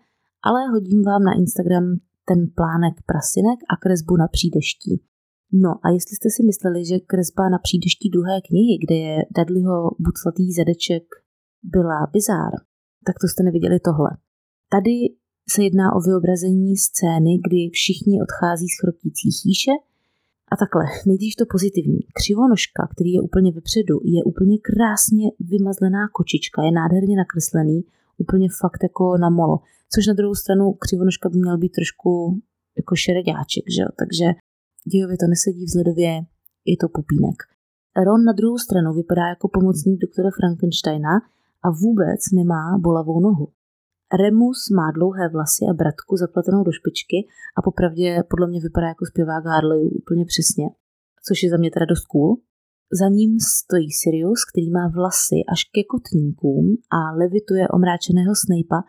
ale 0.48 0.60
hodím 0.74 1.02
vám 1.02 1.22
na 1.22 1.32
Instagram 1.42 1.84
ten 2.28 2.40
plánek 2.58 2.94
prasinek 3.06 3.58
a 3.72 3.74
kresbu 3.76 4.16
na 4.16 4.28
přídeští. 4.28 5.02
No 5.52 5.70
a 5.84 5.90
jestli 5.90 6.16
jste 6.16 6.28
si 6.30 6.42
mysleli, 6.42 6.84
že 6.84 6.98
kresba 6.98 7.48
na 7.48 7.58
přídeští 7.58 8.10
druhé 8.10 8.40
knihy, 8.48 8.78
kde 8.84 8.94
je 8.94 9.16
Dudleyho 9.36 9.90
buclatý 9.98 10.52
zadeček, 10.52 11.04
byla 11.62 12.06
bizár, 12.12 12.52
tak 13.06 13.16
to 13.20 13.26
jste 13.28 13.42
neviděli 13.42 13.80
tohle. 13.80 14.10
Tady 14.74 14.96
se 15.50 15.62
jedná 15.62 15.86
o 15.96 16.00
vyobrazení 16.00 16.76
scény, 16.76 17.32
kdy 17.46 17.60
všichni 17.72 18.22
odchází 18.22 18.68
z 18.68 18.80
chroptící 18.80 19.28
chýše 19.40 19.74
a 20.52 20.54
takhle, 20.62 20.84
nejdřív 21.06 21.34
to 21.36 21.44
pozitivní. 21.54 22.00
Křivonožka, 22.18 22.82
který 22.92 23.12
je 23.12 23.20
úplně 23.28 23.52
vepředu, 23.52 23.96
je 24.04 24.24
úplně 24.24 24.56
krásně 24.68 25.26
vymazlená 25.40 26.02
kočička, 26.16 26.62
je 26.62 26.72
nádherně 26.72 27.16
nakreslený, 27.16 27.84
úplně 28.18 28.48
fakt 28.60 28.82
jako 28.82 29.18
na 29.18 29.30
molo. 29.30 29.56
Což 29.94 30.06
na 30.06 30.14
druhou 30.14 30.34
stranu 30.34 30.72
křivonožka 30.72 31.28
by 31.28 31.38
měl 31.38 31.58
být 31.58 31.72
trošku 31.78 32.40
jako 32.76 32.96
šeredáček, 32.96 33.64
že 33.74 33.82
jo? 33.82 33.88
takže 34.00 34.26
dějově 34.92 35.16
to 35.20 35.26
nesedí 35.26 35.64
vzhledově, 35.64 36.12
je 36.70 36.76
to 36.80 36.88
pupínek. 36.88 37.38
Ron 38.06 38.24
na 38.24 38.32
druhou 38.32 38.58
stranu 38.58 38.92
vypadá 39.00 39.24
jako 39.28 39.48
pomocník 39.48 40.00
doktora 40.00 40.30
Frankensteina 40.38 41.14
a 41.66 41.68
vůbec 41.82 42.20
nemá 42.38 42.78
bolavou 42.86 43.20
nohu. 43.20 43.48
Remus 44.20 44.60
má 44.78 44.86
dlouhé 44.96 45.28
vlasy 45.28 45.62
a 45.70 45.74
bratku 45.80 46.16
zapletenou 46.16 46.62
do 46.64 46.72
špičky 46.72 47.18
a 47.56 47.62
popravdě 47.62 48.22
podle 48.30 48.46
mě 48.48 48.60
vypadá 48.60 48.88
jako 48.88 49.06
zpěvák 49.06 49.44
Harleyů 49.46 49.88
úplně 49.88 50.24
přesně, 50.32 50.66
což 51.26 51.42
je 51.42 51.50
za 51.50 51.56
mě 51.56 51.70
teda 51.70 51.86
dost 51.86 52.06
cool. 52.12 52.36
Za 53.00 53.08
ním 53.08 53.30
stojí 53.40 53.90
Sirius, 53.92 54.40
který 54.50 54.70
má 54.70 54.88
vlasy 54.88 55.38
až 55.52 55.60
ke 55.74 55.82
kotníkům 55.92 56.64
a 56.96 56.98
levituje 57.22 57.68
omráčeného 57.68 58.34
Snape'a, 58.42 58.80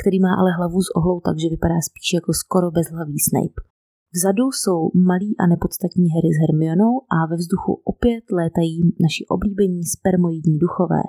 který 0.00 0.18
má 0.20 0.32
ale 0.40 0.50
hlavu 0.58 0.82
z 0.82 0.90
ohlou, 0.98 1.20
takže 1.20 1.48
vypadá 1.48 1.78
spíš 1.88 2.08
jako 2.18 2.32
skoro 2.42 2.70
bezhlavý 2.70 3.18
Snape. 3.28 3.58
Vzadu 4.16 4.46
jsou 4.52 4.80
malí 5.10 5.30
a 5.42 5.44
nepodstatní 5.52 6.06
Harry 6.14 6.30
s 6.34 6.38
Hermionou 6.42 6.92
a 7.16 7.16
ve 7.30 7.36
vzduchu 7.36 7.72
opět 7.92 8.24
létají 8.40 8.76
naši 9.04 9.22
oblíbení 9.34 9.80
spermoidní 9.94 10.58
duchové. 10.58 11.02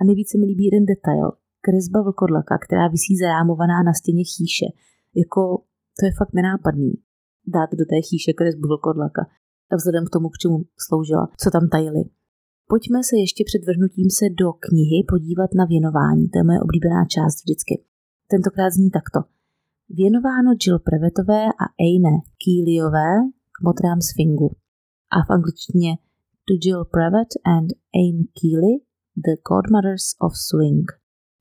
A 0.00 0.04
nejvíce 0.08 0.34
mi 0.38 0.44
líbí 0.50 0.64
jeden 0.64 0.84
detail, 0.92 1.26
kresba 1.66 1.98
vlkodlaka, 2.02 2.54
která 2.64 2.84
visí 2.94 3.12
zarámovaná 3.22 3.78
na 3.88 3.92
stěně 4.00 4.24
chýše. 4.34 4.66
Jako, 5.20 5.42
to 5.98 6.02
je 6.06 6.12
fakt 6.20 6.32
nenápadný. 6.38 6.92
Dát 7.56 7.70
do 7.80 7.84
té 7.90 7.98
chýše 8.08 8.32
kresbu 8.38 8.66
vlkodlaka. 8.68 9.22
A 9.72 9.74
vzhledem 9.76 10.04
k 10.06 10.12
tomu, 10.14 10.28
k 10.28 10.40
čemu 10.42 10.56
sloužila, 10.86 11.24
co 11.42 11.48
tam 11.50 11.64
tajili. 11.74 12.02
Pojďme 12.70 12.98
se 13.08 13.14
ještě 13.24 13.42
před 13.48 13.62
vrhnutím 13.68 14.08
se 14.18 14.24
do 14.42 14.48
knihy 14.66 14.98
podívat 15.12 15.50
na 15.60 15.64
věnování. 15.72 16.24
To 16.28 16.36
je 16.38 16.44
moje 16.48 16.60
oblíbená 16.66 17.00
část 17.14 17.36
vždycky. 17.42 17.74
Tentokrát 18.32 18.70
zní 18.70 18.90
takto. 18.98 19.33
Věnováno 19.88 20.50
Jill 20.62 20.78
Prevetové 20.78 21.44
a 21.46 21.66
Eine 21.88 22.16
Keelyové 22.42 23.12
k 23.54 23.56
motrám 23.66 24.00
Sfingu. 24.00 24.50
A 25.16 25.18
v 25.26 25.30
angličtině 25.36 25.90
to 26.46 26.52
Jill 26.62 26.84
Prevet 26.84 27.30
and 27.56 27.68
Aine 28.00 28.24
Keely, 28.38 28.74
the 29.26 29.34
godmothers 29.50 30.06
of 30.26 30.32
swing. 30.48 30.86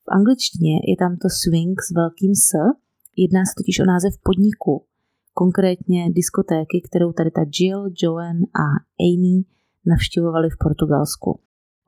V 0.05 0.09
angličtině 0.17 0.73
je 0.89 0.95
tam 1.01 1.11
to 1.21 1.27
swing 1.41 1.75
s 1.87 1.89
velkým 1.99 2.33
S, 2.35 2.49
jedná 3.23 3.41
se 3.45 3.53
totiž 3.59 3.75
o 3.79 3.85
název 3.93 4.13
podniku, 4.27 4.73
konkrétně 5.41 6.01
diskotéky, 6.19 6.77
kterou 6.87 7.11
tady 7.17 7.31
ta 7.31 7.43
Jill, 7.57 7.81
Joan 8.01 8.37
a 8.63 8.65
Amy 9.07 9.35
navštěvovali 9.91 10.47
v 10.49 10.59
Portugalsku. 10.63 11.29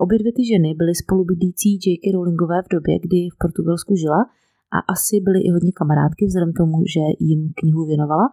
Obě 0.04 0.20
dvě 0.20 0.34
ty 0.38 0.44
ženy 0.52 0.70
byly 0.80 0.94
spolubydlící 0.96 1.70
J.K. 1.86 2.04
Rowlingové 2.14 2.58
v 2.66 2.72
době, 2.76 2.96
kdy 3.06 3.20
v 3.34 3.38
Portugalsku 3.44 3.96
žila 3.96 4.22
a 4.78 4.78
asi 4.94 5.16
byly 5.26 5.40
i 5.42 5.50
hodně 5.52 5.72
kamarádky 5.72 6.26
vzhledem 6.26 6.54
tomu, 6.54 6.78
že 6.94 7.04
jim 7.20 7.42
knihu 7.60 7.86
věnovala. 7.86 8.26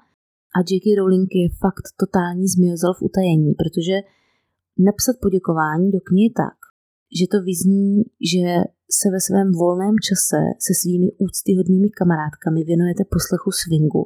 A 0.56 0.58
J.K. 0.70 0.86
Rowling 0.98 1.28
je 1.34 1.48
fakt 1.64 1.86
totální 2.02 2.46
zmiozel 2.48 2.94
v 2.94 3.02
utajení, 3.02 3.54
protože 3.60 3.96
napsat 4.88 5.16
poděkování 5.22 5.90
do 5.90 6.00
knihy 6.08 6.30
tak, 6.42 6.58
že 7.18 7.24
to 7.32 7.38
vyzní, 7.48 8.02
že 8.32 8.46
se 8.98 9.06
ve 9.14 9.20
svém 9.26 9.48
volném 9.62 9.96
čase 10.08 10.40
se 10.66 10.72
svými 10.80 11.08
úctyhodnými 11.26 11.88
kamarádkami 12.00 12.60
věnujete 12.64 13.02
poslechu 13.14 13.50
swingu, 13.60 14.02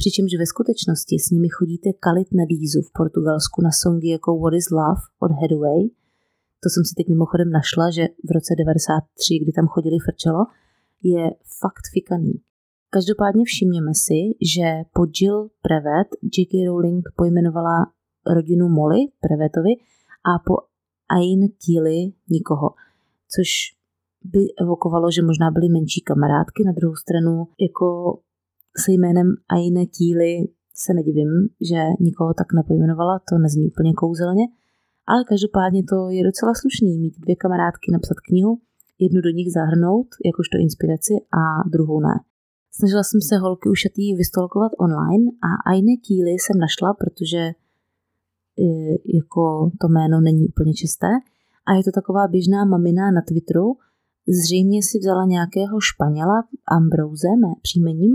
přičemž 0.00 0.30
ve 0.38 0.46
skutečnosti 0.52 1.14
s 1.24 1.26
nimi 1.30 1.48
chodíte 1.58 1.88
kalit 2.04 2.28
na 2.38 2.44
dýzu 2.52 2.80
v 2.82 2.92
Portugalsku 2.98 3.62
na 3.62 3.72
songy 3.80 4.08
jako 4.16 4.30
What 4.40 4.54
is 4.60 4.68
Love 4.78 5.02
od 5.24 5.32
Headway. 5.40 5.80
To 6.62 6.68
jsem 6.72 6.84
si 6.88 6.92
teď 6.98 7.06
mimochodem 7.14 7.50
našla, 7.58 7.86
že 7.96 8.04
v 8.28 8.30
roce 8.36 8.50
93, 8.58 9.38
kdy 9.42 9.52
tam 9.52 9.66
chodili 9.74 9.98
frčelo, 10.06 10.42
je 11.02 11.30
fakt 11.60 11.86
fikaný. 11.92 12.32
Každopádně 12.90 13.44
všimněme 13.44 13.94
si, 13.94 14.18
že 14.54 14.66
po 14.92 15.02
Jill 15.20 15.50
Prevet 15.62 16.08
J.K. 16.38 16.66
Rowling 16.66 17.08
pojmenovala 17.16 17.76
rodinu 18.26 18.68
Molly 18.68 19.00
Prevetovi 19.20 19.72
a 20.30 20.32
po 20.46 20.54
Ain 21.08 21.48
Keely 21.62 22.12
nikoho, 22.30 22.68
což 23.34 23.48
by 24.24 24.38
evokovalo, 24.62 25.10
že 25.10 25.22
možná 25.22 25.50
byly 25.50 25.68
menší 25.68 26.00
kamarádky. 26.00 26.64
Na 26.66 26.72
druhou 26.72 26.96
stranu, 26.96 27.46
jako 27.60 28.18
se 28.84 28.92
jménem 28.92 29.28
Aine 29.48 29.86
Keely 29.86 30.48
se 30.74 30.94
nedivím, 30.94 31.30
že 31.70 31.80
nikoho 32.00 32.34
tak 32.34 32.52
nepojmenovala, 32.52 33.20
to 33.28 33.38
nezní 33.38 33.66
úplně 33.66 33.92
kouzelně, 33.92 34.44
ale 35.06 35.24
každopádně 35.24 35.82
to 35.90 36.10
je 36.10 36.24
docela 36.24 36.52
slušný 36.54 36.98
mít 36.98 37.14
dvě 37.18 37.36
kamarádky 37.36 37.92
napsat 37.92 38.20
knihu, 38.20 38.58
jednu 39.02 39.20
do 39.20 39.30
nich 39.30 39.52
zahrnout 39.52 40.06
jakožto 40.28 40.56
inspiraci 40.58 41.14
a 41.40 41.68
druhou 41.68 42.00
ne. 42.00 42.14
Snažila 42.74 43.02
jsem 43.02 43.20
se 43.20 43.36
holky 43.36 43.68
ušatý 43.68 44.14
vystolkovat 44.14 44.72
online 44.78 45.24
a 45.48 45.70
Aine 45.70 45.96
Keely 46.04 46.30
jsem 46.30 46.58
našla, 46.58 46.94
protože 46.94 47.42
jako 49.18 49.70
to 49.80 49.88
jméno 49.88 50.20
není 50.20 50.48
úplně 50.48 50.74
čisté. 50.74 51.06
A 51.66 51.74
je 51.74 51.84
to 51.84 51.92
taková 51.92 52.28
běžná 52.28 52.64
mamina 52.64 53.10
na 53.10 53.22
Twitteru. 53.28 53.76
Zřejmě 54.28 54.82
si 54.82 54.98
vzala 54.98 55.24
nějakého 55.26 55.80
Španěla, 55.80 56.44
Ambrose, 56.66 57.28
mé 57.42 57.52
příjmením, 57.62 58.14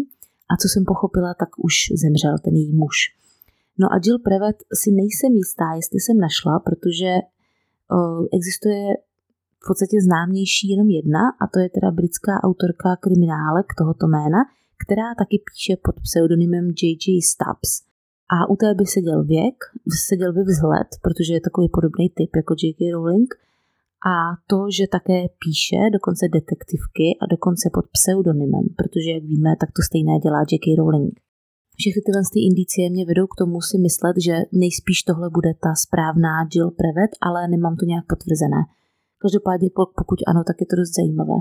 a 0.52 0.58
co 0.62 0.68
jsem 0.68 0.86
pochopila, 0.86 1.34
tak 1.34 1.50
už 1.58 1.74
zemřel 2.04 2.36
ten 2.44 2.56
její 2.56 2.74
muž. 2.74 2.96
No 3.78 3.88
a 3.94 4.00
Jill 4.04 4.20
Prevet 4.20 4.56
si 4.74 4.92
nejsem 4.92 5.32
jistá, 5.34 5.74
jestli 5.76 6.00
jsem 6.00 6.18
našla, 6.18 6.60
protože 6.60 7.12
o, 7.92 7.98
existuje 8.38 8.84
v 9.68 9.72
podstatě 9.72 9.98
známější 10.08 10.66
jenom 10.74 10.90
jedna 10.98 11.24
a 11.42 11.44
to 11.54 11.58
je 11.64 11.70
teda 11.76 11.90
britská 12.00 12.34
autorka 12.48 12.90
kriminálek 13.04 13.68
tohoto 13.80 14.06
jména, 14.08 14.42
která 14.84 15.08
taky 15.22 15.38
píše 15.48 15.74
pod 15.86 15.96
pseudonymem 16.06 16.66
J.J. 16.82 17.06
Stubbs. 17.32 17.72
A 18.36 18.38
u 18.52 18.56
té 18.62 18.70
by 18.80 18.86
seděl 18.96 19.20
věk, 19.36 19.58
seděl 20.10 20.32
by 20.38 20.44
vzhled, 20.52 20.90
protože 21.06 21.32
je 21.34 21.46
takový 21.48 21.68
podobný 21.78 22.06
typ 22.18 22.32
jako 22.42 22.54
J.K. 22.64 22.80
Rowling, 22.94 23.30
a 24.12 24.16
to, 24.52 24.60
že 24.78 24.94
také 24.98 25.20
píše 25.44 25.80
dokonce 25.98 26.24
detektivky 26.38 27.08
a 27.22 27.24
dokonce 27.36 27.66
pod 27.76 27.86
pseudonymem, 27.96 28.66
protože, 28.80 29.10
jak 29.16 29.24
víme, 29.32 29.52
tak 29.62 29.70
to 29.76 29.82
stejné 29.90 30.14
dělá 30.24 30.40
J.K. 30.52 30.68
Rowling. 30.80 31.14
Všechny 31.80 32.02
tyhle 32.06 32.22
ty 32.34 32.40
indicie 32.50 32.86
mě 32.90 33.06
vedou 33.12 33.28
k 33.28 33.38
tomu 33.42 33.58
si 33.70 33.78
myslet, 33.86 34.16
že 34.28 34.34
nejspíš 34.64 35.00
tohle 35.10 35.28
bude 35.38 35.52
ta 35.64 35.72
správná 35.86 36.34
Jill 36.52 36.72
Prevet, 36.80 37.12
ale 37.28 37.48
nemám 37.54 37.76
to 37.80 37.86
nějak 37.86 38.06
potvrzené. 38.14 38.62
Každopádně 39.24 39.70
pokud 40.00 40.20
ano, 40.28 40.42
tak 40.48 40.58
je 40.62 40.68
to 40.70 40.76
dost 40.76 40.94
zajímavé. 41.00 41.38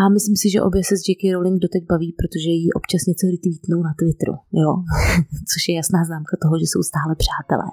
A 0.00 0.02
myslím 0.16 0.36
si, 0.36 0.46
že 0.50 0.62
obě 0.68 0.82
se 0.84 0.94
s 0.96 1.02
J.K. 1.08 1.22
Rowling 1.34 1.58
doteď 1.64 1.82
baví, 1.92 2.10
protože 2.20 2.50
jí 2.60 2.72
občas 2.78 3.02
něco 3.10 3.24
retweetnou 3.32 3.80
na 3.88 3.92
Twitteru, 3.98 4.36
jo. 4.62 4.72
Což 5.50 5.62
je 5.68 5.74
jasná 5.80 6.00
známka 6.08 6.34
toho, 6.42 6.54
že 6.58 6.66
jsou 6.68 6.82
stále 6.90 7.12
přátelé. 7.24 7.68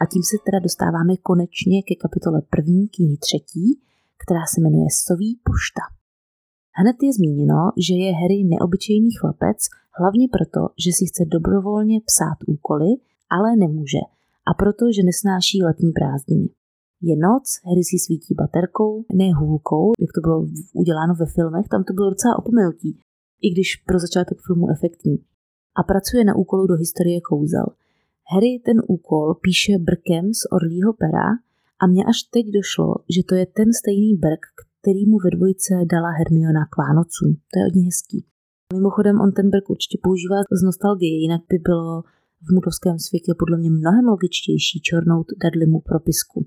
A 0.00 0.04
tím 0.12 0.22
se 0.30 0.36
teda 0.46 0.58
dostáváme 0.66 1.12
konečně 1.28 1.78
ke 1.88 1.94
kapitole 2.04 2.38
první 2.54 2.88
knihy 2.94 3.16
třetí, 3.26 3.66
která 4.22 4.42
se 4.52 4.56
jmenuje 4.60 4.88
Soví 5.06 5.30
pošta. 5.48 5.82
Hned 6.78 6.96
je 7.06 7.12
zmíněno, 7.18 7.60
že 7.86 7.94
je 8.04 8.10
Harry 8.20 8.40
neobyčejný 8.52 9.10
chlapec, 9.20 9.58
hlavně 9.98 10.26
proto, 10.36 10.60
že 10.84 10.90
si 10.96 11.04
chce 11.10 11.22
dobrovolně 11.34 11.96
psát 12.08 12.38
úkoly, 12.54 12.90
ale 13.36 13.56
nemůže, 13.56 14.02
a 14.50 14.52
proto, 14.62 14.84
že 14.96 15.02
nesnáší 15.10 15.62
letní 15.68 15.90
prázdniny. 15.98 16.48
Je 17.08 17.16
noc, 17.26 17.44
Harry 17.66 17.84
si 17.90 17.96
svítí 18.04 18.32
baterkou, 18.40 18.92
ne 19.20 19.28
hůlkou, 19.40 19.84
jak 20.00 20.10
to 20.16 20.20
bylo 20.26 20.38
uděláno 20.82 21.14
ve 21.14 21.26
filmech, 21.26 21.66
tam 21.72 21.84
to 21.84 21.92
bylo 21.92 22.10
docela 22.10 22.38
opomenutí, 22.38 22.90
i 23.46 23.46
když 23.52 23.68
pro 23.86 23.98
začátek 23.98 24.38
filmu 24.46 24.66
efektní. 24.76 25.16
A 25.78 25.82
pracuje 25.82 26.24
na 26.24 26.34
úkolu 26.42 26.66
do 26.66 26.74
historie 26.74 27.20
kouzel– 27.20 27.66
Harry 28.32 28.62
ten 28.64 28.82
úkol 28.88 29.34
píše 29.34 29.78
brkem 29.78 30.34
z 30.34 30.42
orlího 30.52 30.92
pera 30.92 31.28
a 31.82 31.86
mně 31.86 32.04
až 32.04 32.22
teď 32.22 32.46
došlo, 32.58 32.94
že 33.14 33.22
to 33.28 33.34
je 33.34 33.46
ten 33.46 33.68
stejný 33.80 34.16
brk, 34.16 34.44
který 34.80 35.06
mu 35.06 35.16
ve 35.24 35.30
dvojce 35.36 35.74
dala 35.92 36.10
Hermiona 36.18 36.64
k 36.72 36.76
Vánocům. 36.82 37.30
To 37.50 37.54
je 37.58 37.64
hodně 37.64 37.82
hezký. 37.84 38.18
Mimochodem 38.74 39.20
on 39.20 39.32
ten 39.32 39.50
brk 39.50 39.70
určitě 39.70 39.98
používá 40.02 40.36
z 40.60 40.62
nostalgie, 40.68 41.20
jinak 41.24 41.42
by 41.50 41.58
bylo 41.68 42.02
v 42.46 42.48
mudovském 42.54 42.98
světě 43.06 43.30
podle 43.38 43.56
mě 43.58 43.70
mnohem 43.70 44.04
logičtější 44.12 44.76
čornout 44.88 45.26
Dudleymu 45.42 45.80
propisku. 45.90 46.38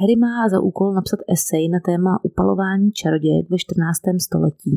Harry 0.00 0.16
má 0.24 0.48
za 0.52 0.58
úkol 0.68 0.88
napsat 0.98 1.20
esej 1.34 1.64
na 1.74 1.80
téma 1.88 2.12
upalování 2.28 2.88
čarodějek 3.00 3.46
ve 3.50 3.58
14. 3.58 3.98
století. 4.26 4.72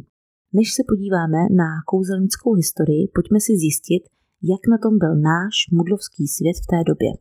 Než 0.58 0.68
se 0.78 0.82
podíváme 0.92 1.42
na 1.62 1.70
kouzelnickou 1.90 2.52
historii, 2.62 3.02
pojďme 3.16 3.40
si 3.46 3.54
zjistit, 3.64 4.04
jak 4.52 4.62
na 4.74 4.78
tom 4.84 4.94
byl 5.04 5.14
náš 5.32 5.56
mudlovský 5.78 6.24
svět 6.36 6.58
v 6.64 6.70
té 6.72 6.80
době. 6.92 7.12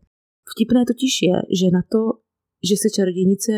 Vtipné 0.50 0.80
totiž 0.90 1.14
je, 1.28 1.36
že 1.60 1.66
na 1.76 1.82
to, 1.92 2.00
že 2.68 2.74
se 2.82 2.88
čarodějnice 2.96 3.52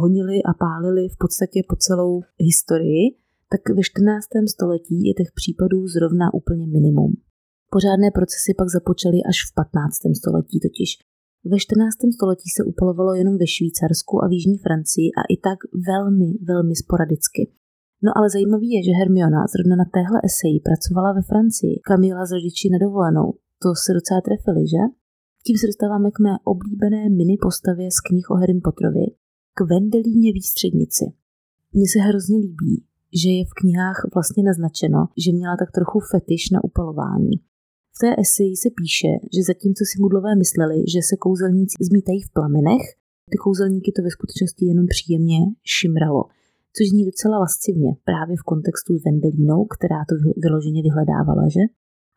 honily 0.00 0.38
a 0.50 0.52
pálily 0.64 1.04
v 1.14 1.16
podstatě 1.22 1.58
po 1.70 1.76
celou 1.86 2.12
historii, 2.48 3.04
tak 3.52 3.62
ve 3.76 3.82
14. 3.82 4.26
století 4.54 4.96
je 5.08 5.12
těch 5.14 5.30
případů 5.38 5.78
zrovna 5.96 6.26
úplně 6.40 6.66
minimum. 6.76 7.12
Pořádné 7.76 8.08
procesy 8.18 8.50
pak 8.58 8.68
započaly 8.76 9.18
až 9.30 9.38
v 9.46 9.50
15. 9.54 10.18
století 10.20 10.56
totiž. 10.66 10.90
Ve 11.50 11.58
14. 11.58 11.96
století 12.16 12.48
se 12.56 12.62
upalovalo 12.70 13.12
jenom 13.20 13.34
ve 13.42 13.46
Švýcarsku 13.54 14.14
a 14.22 14.28
v 14.28 14.32
Jižní 14.36 14.58
Francii 14.64 15.08
a 15.20 15.22
i 15.34 15.36
tak 15.46 15.58
velmi, 15.90 16.28
velmi 16.50 16.74
sporadicky. 16.82 17.42
No 18.04 18.10
ale 18.16 18.26
zajímavý 18.34 18.68
je, 18.76 18.80
že 18.86 18.98
Hermiona 18.98 19.42
zrovna 19.52 19.76
na 19.82 19.86
téhle 19.96 20.18
eseji 20.28 20.58
pracovala 20.68 21.10
ve 21.18 21.22
Francii, 21.30 21.74
kam 21.88 22.00
jela 22.08 22.24
s 22.26 22.32
rodiči 22.36 22.66
na 22.70 22.78
dovolenou. 22.84 23.28
To 23.62 23.68
se 23.84 23.90
docela 23.98 24.20
trefili, 24.26 24.62
že? 24.74 24.82
Tím 25.44 25.56
se 25.58 25.66
dostáváme 25.70 26.08
k 26.10 26.18
mé 26.26 26.34
oblíbené 26.52 27.02
mini 27.18 27.36
postavě 27.46 27.88
z 27.96 27.98
knih 28.06 28.26
o 28.30 28.34
Harry 28.40 28.54
Potterovi, 28.66 29.06
k 29.56 29.60
Vendelíně 29.72 30.30
výstřednici. 30.38 31.04
Mně 31.72 31.86
se 31.92 31.98
hrozně 32.08 32.38
líbí, 32.46 32.74
že 33.22 33.28
je 33.38 33.44
v 33.50 33.56
knihách 33.60 33.98
vlastně 34.14 34.42
naznačeno, 34.50 35.00
že 35.24 35.32
měla 35.32 35.54
tak 35.62 35.70
trochu 35.78 35.98
fetiš 36.12 36.42
na 36.54 36.64
upalování. 36.68 37.36
V 37.94 37.98
té 38.02 38.10
eseji 38.24 38.54
se 38.62 38.68
píše, 38.80 39.10
že 39.34 39.48
zatímco 39.50 39.82
si 39.90 39.96
mudlové 40.04 40.32
mysleli, 40.42 40.76
že 40.92 41.00
se 41.08 41.14
kouzelníci 41.24 41.76
zmítají 41.88 42.20
v 42.22 42.32
plamenech, 42.36 42.84
ty 43.30 43.36
kouzelníky 43.44 43.90
to 43.96 44.00
ve 44.06 44.10
skutečnosti 44.16 44.62
jenom 44.70 44.86
příjemně 44.94 45.38
šimralo– 45.76 46.22
což 46.76 46.84
zní 46.88 47.04
docela 47.10 47.38
lascivně 47.38 47.90
právě 48.10 48.34
v 48.36 48.46
kontextu 48.50 48.90
s 48.98 49.04
Vendelínou, 49.04 49.60
která 49.74 50.00
to 50.08 50.14
vyloženě 50.44 50.80
vyhledávala, 50.82 51.44
že? 51.54 51.62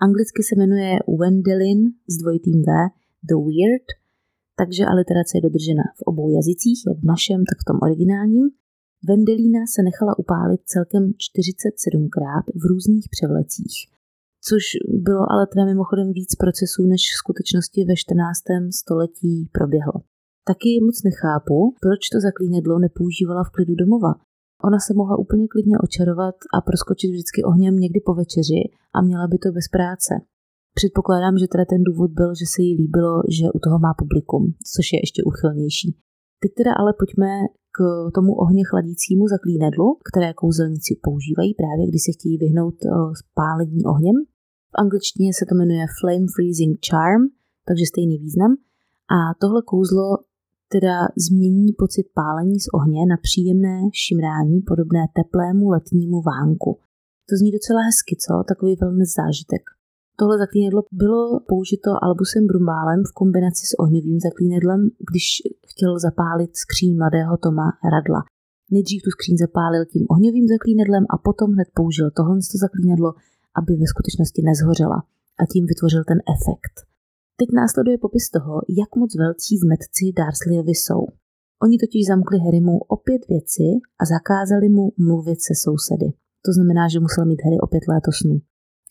Anglicky 0.06 0.42
se 0.44 0.54
jmenuje 0.56 0.92
Wendelin 1.20 1.82
s 2.14 2.16
dvojitým 2.22 2.60
V, 2.68 2.70
The 3.30 3.38
Weird, 3.48 3.88
takže 4.60 4.86
aliterace 4.86 5.32
je 5.38 5.46
dodržena 5.48 5.86
v 6.00 6.02
obou 6.12 6.28
jazycích, 6.38 6.80
jak 6.90 6.98
v 7.02 7.10
našem, 7.14 7.40
tak 7.50 7.58
v 7.62 7.68
tom 7.70 7.78
originálním. 7.86 8.48
Vendelína 9.10 9.62
se 9.74 9.82
nechala 9.90 10.20
upálit 10.24 10.62
celkem 10.74 11.04
47krát 11.26 12.44
v 12.62 12.64
různých 12.72 13.08
převlecích, 13.16 13.76
což 14.48 14.64
bylo 15.08 15.24
ale 15.34 15.44
teda 15.52 15.66
mimochodem 15.66 16.08
víc 16.20 16.32
procesů, 16.44 16.82
než 16.94 17.02
v 17.12 17.18
skutečnosti 17.22 17.80
ve 17.90 17.96
14. 17.96 18.40
století 18.80 19.36
proběhlo. 19.58 19.98
Taky 20.50 20.72
moc 20.88 20.98
nechápu, 21.10 21.58
proč 21.84 22.02
to 22.14 22.18
zaklínedlo 22.28 22.80
nepoužívala 22.86 23.44
v 23.44 23.54
klidu 23.56 23.76
domova, 23.84 24.12
Ona 24.68 24.80
se 24.80 24.94
mohla 24.94 25.16
úplně 25.24 25.48
klidně 25.48 25.76
očarovat 25.86 26.36
a 26.56 26.62
proskočit 26.62 27.10
vždycky 27.12 27.44
ohněm 27.44 27.76
někdy 27.84 28.00
po 28.06 28.14
večeři 28.14 28.62
a 28.96 29.02
měla 29.02 29.28
by 29.28 29.38
to 29.38 29.52
bez 29.58 29.68
práce. 29.76 30.14
Předpokládám, 30.80 31.38
že 31.38 31.48
teda 31.52 31.66
ten 31.66 31.82
důvod 31.84 32.12
byl, 32.20 32.30
že 32.40 32.46
se 32.54 32.60
jí 32.66 32.72
líbilo, 32.82 33.16
že 33.38 33.46
u 33.58 33.60
toho 33.66 33.78
má 33.86 33.92
publikum, 34.02 34.44
což 34.74 34.86
je 34.94 35.00
ještě 35.04 35.22
uchylnější. 35.30 35.90
Teď 36.42 36.52
teda 36.60 36.72
ale 36.80 36.92
pojďme 37.00 37.32
k 37.76 37.80
tomu 38.16 38.32
ohně 38.44 38.64
chladícímu 38.70 39.24
zaklínedlu, 39.28 39.88
které 40.08 40.34
kouzelníci 40.34 40.92
používají 41.08 41.52
právě, 41.62 41.84
když 41.88 42.02
se 42.06 42.12
chtějí 42.18 42.38
vyhnout 42.38 42.78
eh, 42.86 42.90
spálení 43.22 43.82
ohněm. 43.94 44.18
V 44.72 44.76
angličtině 44.84 45.30
se 45.38 45.44
to 45.50 45.54
jmenuje 45.56 45.86
Flame 46.00 46.28
Freezing 46.36 46.76
Charm, 46.88 47.24
takže 47.68 47.86
stejný 47.92 48.18
význam. 48.26 48.52
A 49.16 49.18
tohle 49.42 49.62
kouzlo 49.72 50.08
teda 50.76 50.96
změní 51.26 51.70
pocit 51.84 52.06
pálení 52.20 52.60
z 52.66 52.68
ohně 52.78 53.02
na 53.06 53.18
příjemné 53.28 53.78
šimrání 54.04 54.58
podobné 54.72 55.04
teplému 55.20 55.66
letnímu 55.76 56.22
vánku. 56.22 56.72
To 57.30 57.34
zní 57.40 57.52
docela 57.58 57.82
hezky, 57.88 58.14
co? 58.24 58.34
Takový 58.52 58.76
velmi 58.82 59.06
zážitek. 59.18 59.64
Tohle 60.20 60.38
zaklínedlo 60.38 60.82
bylo 60.92 61.40
použito 61.52 61.90
Albusem 62.06 62.48
Brumbálem 62.48 63.02
v 63.10 63.14
kombinaci 63.20 63.64
s 63.72 63.74
ohňovým 63.80 64.20
zaklínedlem, 64.28 64.82
když 65.10 65.26
chtěl 65.72 66.00
zapálit 66.00 66.52
skříň 66.64 66.98
mladého 66.98 67.38
Toma 67.44 67.68
Radla. 67.94 68.22
Nejdřív 68.72 69.00
tu 69.04 69.10
skříň 69.16 69.38
zapálil 69.46 69.84
tím 69.86 70.04
ohňovým 70.14 70.48
zaklínedlem 70.54 71.04
a 71.14 71.16
potom 71.28 71.48
hned 71.54 71.68
použil 71.80 72.08
tohle 72.18 72.38
zaklínedlo, 72.66 73.10
aby 73.60 73.72
ve 73.82 73.88
skutečnosti 73.94 74.42
nezhořela 74.50 75.00
a 75.42 75.44
tím 75.52 75.66
vytvořil 75.72 76.04
ten 76.10 76.20
efekt. 76.36 76.76
Teď 77.40 77.50
následuje 77.62 77.98
popis 78.06 78.26
toho, 78.36 78.54
jak 78.80 78.90
moc 79.02 79.12
velcí 79.24 79.54
zmetci 79.64 80.06
Darsleyovi 80.20 80.76
jsou. 80.82 81.02
Oni 81.66 81.76
totiž 81.84 82.04
zamkli 82.08 82.38
Harrymu 82.46 82.76
opět 82.96 83.22
věci 83.34 83.68
a 84.02 84.04
zakázali 84.16 84.68
mu 84.78 84.86
mluvit 85.08 85.40
se 85.48 85.54
sousedy. 85.64 86.08
To 86.46 86.50
znamená, 86.56 86.84
že 86.88 87.04
musel 87.06 87.26
mít 87.26 87.44
Harry 87.46 87.60
opět 87.68 87.84
léto 87.94 88.12
snů. 88.20 88.36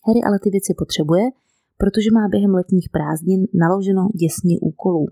Harry 0.07 0.21
ale 0.27 0.39
ty 0.43 0.51
věci 0.51 0.73
potřebuje, 0.79 1.25
protože 1.81 2.11
má 2.19 2.29
během 2.29 2.55
letních 2.55 2.89
prázdnin 2.97 3.41
naloženo 3.63 4.03
děsně 4.23 4.55
úkolů. 4.61 5.07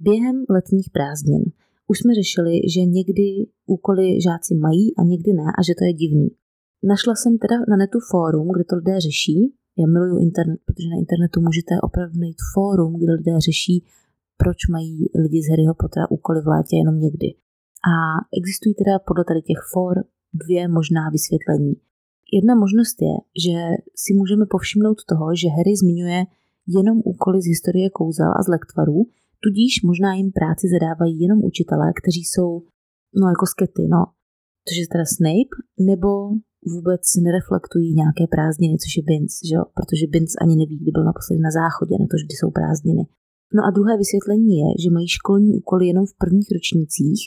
Během 0.00 0.36
letních 0.56 0.88
prázdnin 0.96 1.44
už 1.90 1.98
jsme 1.98 2.14
řešili, 2.14 2.52
že 2.74 2.80
někdy 2.96 3.26
úkoly 3.66 4.06
žáci 4.26 4.54
mají 4.54 4.96
a 4.98 5.02
někdy 5.12 5.32
ne 5.32 5.46
a 5.58 5.60
že 5.66 5.72
to 5.78 5.84
je 5.84 5.92
divný. 5.92 6.28
Našla 6.92 7.14
jsem 7.14 7.38
teda 7.38 7.56
na 7.70 7.76
netu 7.76 7.98
fórum, 8.10 8.46
kde 8.52 8.64
to 8.64 8.76
lidé 8.76 9.00
řeší 9.00 9.38
já 9.78 9.86
miluju 9.86 10.18
internet, 10.18 10.60
protože 10.66 10.88
na 10.88 10.98
internetu 11.04 11.40
můžete 11.40 11.72
opravdu 11.82 12.16
najít 12.20 12.42
fórum, 12.54 12.92
kde 13.00 13.12
lidé 13.12 13.40
řeší, 13.48 13.76
proč 14.36 14.58
mají 14.74 14.98
lidi 15.22 15.38
z 15.42 15.50
Harryho 15.50 15.74
Pottera 15.74 16.10
úkoly 16.10 16.40
v 16.40 16.46
létě 16.54 16.76
jenom 16.76 16.96
někdy. 17.06 17.28
A 17.92 17.94
existují 18.38 18.74
teda 18.74 18.98
podle 19.08 19.24
tady 19.28 19.40
těch 19.42 19.62
for 19.72 19.94
dvě 20.42 20.68
možná 20.68 21.02
vysvětlení. 21.16 21.74
Jedna 22.32 22.54
možnost 22.54 22.96
je, 23.02 23.14
že 23.44 23.56
si 24.02 24.14
můžeme 24.14 24.44
povšimnout 24.50 24.98
toho, 25.10 25.26
že 25.36 25.48
Harry 25.56 25.76
zmiňuje 25.76 26.24
jenom 26.76 26.96
úkoly 27.04 27.42
z 27.42 27.46
historie 27.46 27.90
kouzel 27.90 28.30
a 28.38 28.42
z 28.42 28.48
lektvarů, 28.48 28.98
tudíž 29.44 29.82
možná 29.82 30.14
jim 30.14 30.32
práci 30.32 30.64
zadávají 30.74 31.20
jenom 31.20 31.38
učitelé, 31.44 31.92
kteří 32.00 32.24
jsou 32.24 32.62
no 33.20 33.28
jako 33.28 33.46
skety, 33.46 33.84
no. 33.94 34.02
Což 34.66 34.76
je 34.78 34.86
teda 34.92 35.04
Snape, 35.16 35.54
nebo 35.90 36.08
vůbec 36.74 37.02
nereflektují 37.26 37.88
nějaké 38.00 38.24
prázdniny, 38.34 38.74
což 38.84 38.92
je 38.96 39.02
Binz, 39.10 39.32
že 39.48 39.54
jo? 39.54 39.62
protože 39.76 40.12
Binz 40.14 40.32
ani 40.42 40.54
neví, 40.56 40.76
kdy 40.78 40.90
byl 40.96 41.04
naposledy 41.04 41.40
na 41.48 41.52
záchodě, 41.60 41.94
na 42.00 42.06
to, 42.10 42.16
že 42.18 42.26
kdy 42.26 42.34
jsou 42.36 42.50
prázdniny. 42.58 43.04
No 43.56 43.60
a 43.66 43.70
druhé 43.76 43.92
vysvětlení 44.02 44.50
je, 44.62 44.68
že 44.82 44.94
mají 44.96 45.08
školní 45.08 45.50
úkoly 45.60 45.86
jenom 45.86 46.04
v 46.06 46.18
prvních 46.22 46.50
ročnících, 46.56 47.20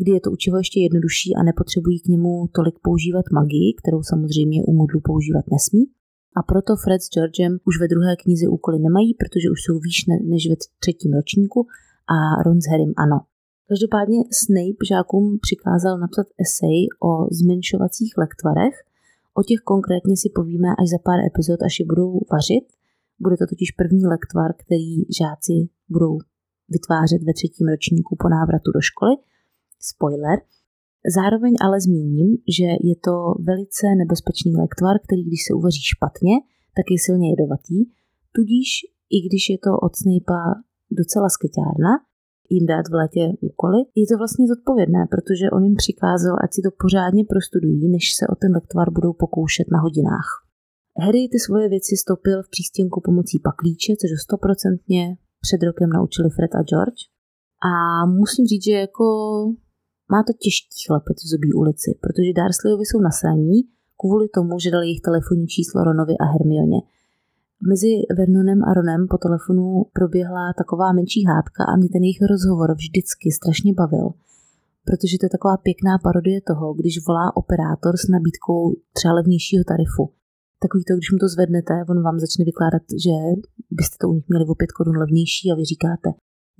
kdy 0.00 0.10
je 0.12 0.20
to 0.20 0.30
učivo 0.30 0.56
ještě 0.62 0.80
jednodušší 0.80 1.30
a 1.38 1.42
nepotřebují 1.42 2.00
k 2.00 2.10
němu 2.12 2.32
tolik 2.56 2.76
používat 2.86 3.26
magii, 3.38 3.68
kterou 3.80 4.00
samozřejmě 4.02 4.58
u 4.70 4.72
modlu 4.80 5.00
používat 5.10 5.44
nesmí. 5.54 5.84
A 6.38 6.40
proto 6.50 6.72
Fred 6.84 7.02
s 7.02 7.08
Georgem 7.14 7.52
už 7.68 7.74
ve 7.80 7.88
druhé 7.88 8.12
knize 8.22 8.46
úkoly 8.56 8.78
nemají, 8.86 9.10
protože 9.20 9.50
už 9.54 9.60
jsou 9.62 9.76
výš 9.86 9.98
než 10.32 10.42
ve 10.50 10.56
třetím 10.82 11.12
ročníku 11.20 11.60
a 12.14 12.42
Ron 12.44 12.60
s 12.60 12.66
Harrym 12.70 12.92
ano. 13.04 13.18
Každopádně 13.70 14.18
Snape 14.42 14.82
žákům 14.90 15.24
přikázal 15.46 15.94
napsat 16.04 16.26
esej 16.44 16.78
o 17.08 17.10
zmenšovacích 17.38 18.12
lektvarech. 18.24 18.76
O 19.38 19.42
těch 19.48 19.60
konkrétně 19.72 20.14
si 20.22 20.28
povíme 20.38 20.68
až 20.80 20.86
za 20.94 20.98
pár 21.06 21.18
epizod, 21.30 21.58
až 21.62 21.74
je 21.80 21.86
budou 21.92 22.10
vařit. 22.32 22.66
Bude 23.24 23.36
to 23.36 23.46
totiž 23.52 23.70
první 23.80 24.04
lektvar, 24.14 24.50
který 24.62 24.92
žáci 25.20 25.56
budou 25.94 26.14
vytvářet 26.74 27.22
ve 27.28 27.32
třetím 27.38 27.66
ročníku 27.74 28.12
po 28.22 28.28
návratu 28.36 28.68
do 28.76 28.80
školy. 28.90 29.14
Spoiler. 29.80 30.38
Zároveň 31.16 31.54
ale 31.64 31.80
zmíním, 31.80 32.30
že 32.58 32.68
je 32.90 32.96
to 33.06 33.14
velice 33.50 33.86
nebezpečný 34.00 34.52
lektvar, 34.64 34.96
který 35.04 35.22
když 35.24 35.40
se 35.46 35.54
uvaří 35.54 35.82
špatně, 35.94 36.34
tak 36.76 36.86
je 36.90 36.98
silně 37.06 37.26
jedovatý, 37.30 37.78
tudíž 38.36 38.68
i 39.16 39.18
když 39.26 39.42
je 39.52 39.58
to 39.64 39.70
od 39.86 39.92
Snape'a 40.02 40.44
docela 41.00 41.28
skeťárna, 41.36 41.92
jim 42.54 42.66
dát 42.72 42.86
v 42.88 42.94
létě 43.00 43.24
úkoly, 43.48 43.80
je 44.00 44.06
to 44.10 44.14
vlastně 44.22 44.46
zodpovědné, 44.52 45.02
protože 45.14 45.50
on 45.56 45.62
jim 45.64 45.76
přikázal, 45.84 46.34
ať 46.44 46.50
si 46.54 46.60
to 46.66 46.70
pořádně 46.84 47.22
prostudují, 47.32 47.88
než 47.96 48.04
se 48.18 48.24
o 48.32 48.34
ten 48.42 48.50
lektvar 48.58 48.86
budou 48.96 49.12
pokoušet 49.12 49.66
na 49.74 49.78
hodinách. 49.86 50.30
Harry 51.02 51.22
ty 51.32 51.38
svoje 51.46 51.66
věci 51.74 51.92
stopil 52.04 52.42
v 52.42 52.50
přístěnku 52.54 52.98
pomocí 53.08 53.36
paklíče, 53.48 53.92
což 54.00 54.10
stoprocentně 54.26 55.02
před 55.44 55.60
rokem 55.68 55.90
naučili 55.90 56.28
Fred 56.36 56.52
a 56.54 56.62
George. 56.70 57.02
A 57.70 57.72
musím 58.20 58.44
říct, 58.46 58.64
že 58.64 58.72
jako 58.86 59.06
má 60.12 60.22
to 60.26 60.32
těžký 60.44 60.78
chlapec 60.86 61.16
v 61.24 61.28
zubí 61.32 61.52
ulici, 61.52 61.98
protože 62.02 62.36
Dursleyovi 62.38 62.84
jsou 62.86 63.00
nasraní 63.00 63.58
kvůli 64.00 64.28
tomu, 64.28 64.58
že 64.58 64.70
dali 64.70 64.86
jejich 64.86 65.00
telefonní 65.00 65.46
číslo 65.46 65.84
Ronovi 65.84 66.14
a 66.18 66.24
Hermioně. 66.32 66.80
Mezi 67.70 67.92
Vernonem 68.18 68.60
a 68.64 68.74
Ronem 68.74 69.06
po 69.12 69.18
telefonu 69.18 69.66
proběhla 69.92 70.52
taková 70.60 70.92
menší 70.92 71.24
hádka 71.24 71.64
a 71.64 71.76
mě 71.76 71.88
ten 71.88 72.02
jejich 72.02 72.22
rozhovor 72.32 72.68
vždycky 72.74 73.26
strašně 73.38 73.72
bavil, 73.80 74.06
protože 74.84 75.18
to 75.18 75.26
je 75.26 75.34
taková 75.36 75.56
pěkná 75.56 75.98
parodie 75.98 76.40
toho, 76.50 76.74
když 76.74 77.06
volá 77.06 77.36
operátor 77.36 77.96
s 77.96 78.08
nabídkou 78.08 78.60
třeba 78.92 79.14
levnějšího 79.14 79.64
tarifu. 79.64 80.04
Takový 80.62 80.84
to, 80.84 80.94
když 80.96 81.12
mu 81.12 81.18
to 81.18 81.28
zvednete, 81.28 81.74
on 81.90 82.02
vám 82.02 82.18
začne 82.18 82.44
vykládat, 82.44 82.84
že 83.04 83.14
byste 83.70 83.96
to 84.00 84.08
u 84.08 84.14
nich 84.14 84.28
měli 84.28 84.44
o 84.46 84.54
5 84.54 84.72
korun 84.72 84.96
levnější 84.96 85.44
a 85.52 85.54
vy 85.58 85.64
říkáte, 85.64 86.08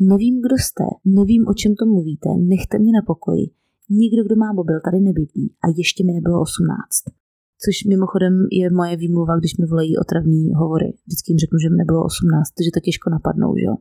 nevím, 0.00 0.42
kdo 0.42 0.56
jste, 0.58 0.84
nevím, 1.04 1.48
o 1.48 1.54
čem 1.54 1.74
to 1.74 1.86
mluvíte, 1.86 2.28
nechte 2.38 2.78
mě 2.78 2.92
na 2.92 3.02
pokoji. 3.06 3.44
Nikdo, 3.90 4.24
kdo 4.24 4.36
má 4.36 4.52
mobil, 4.52 4.80
tady 4.84 5.00
nebydlí 5.00 5.54
a 5.64 5.66
ještě 5.76 6.04
mi 6.04 6.12
nebylo 6.12 6.40
18 6.40 7.18
což 7.64 7.84
mimochodem 7.84 8.34
je 8.52 8.70
moje 8.70 8.96
výmluva, 8.96 9.38
když 9.38 9.56
mi 9.56 9.66
volají 9.66 9.98
otravný 9.98 10.52
hovory. 10.54 10.88
Vždycky 11.06 11.32
jim 11.32 11.38
řeknu, 11.38 11.58
že 11.58 11.70
mi 11.70 11.76
nebylo 11.76 12.04
18, 12.04 12.50
takže 12.56 12.70
to 12.74 12.80
těžko 12.80 13.10
napadnou, 13.10 13.50
že 13.56 13.64
jo. 13.68 13.74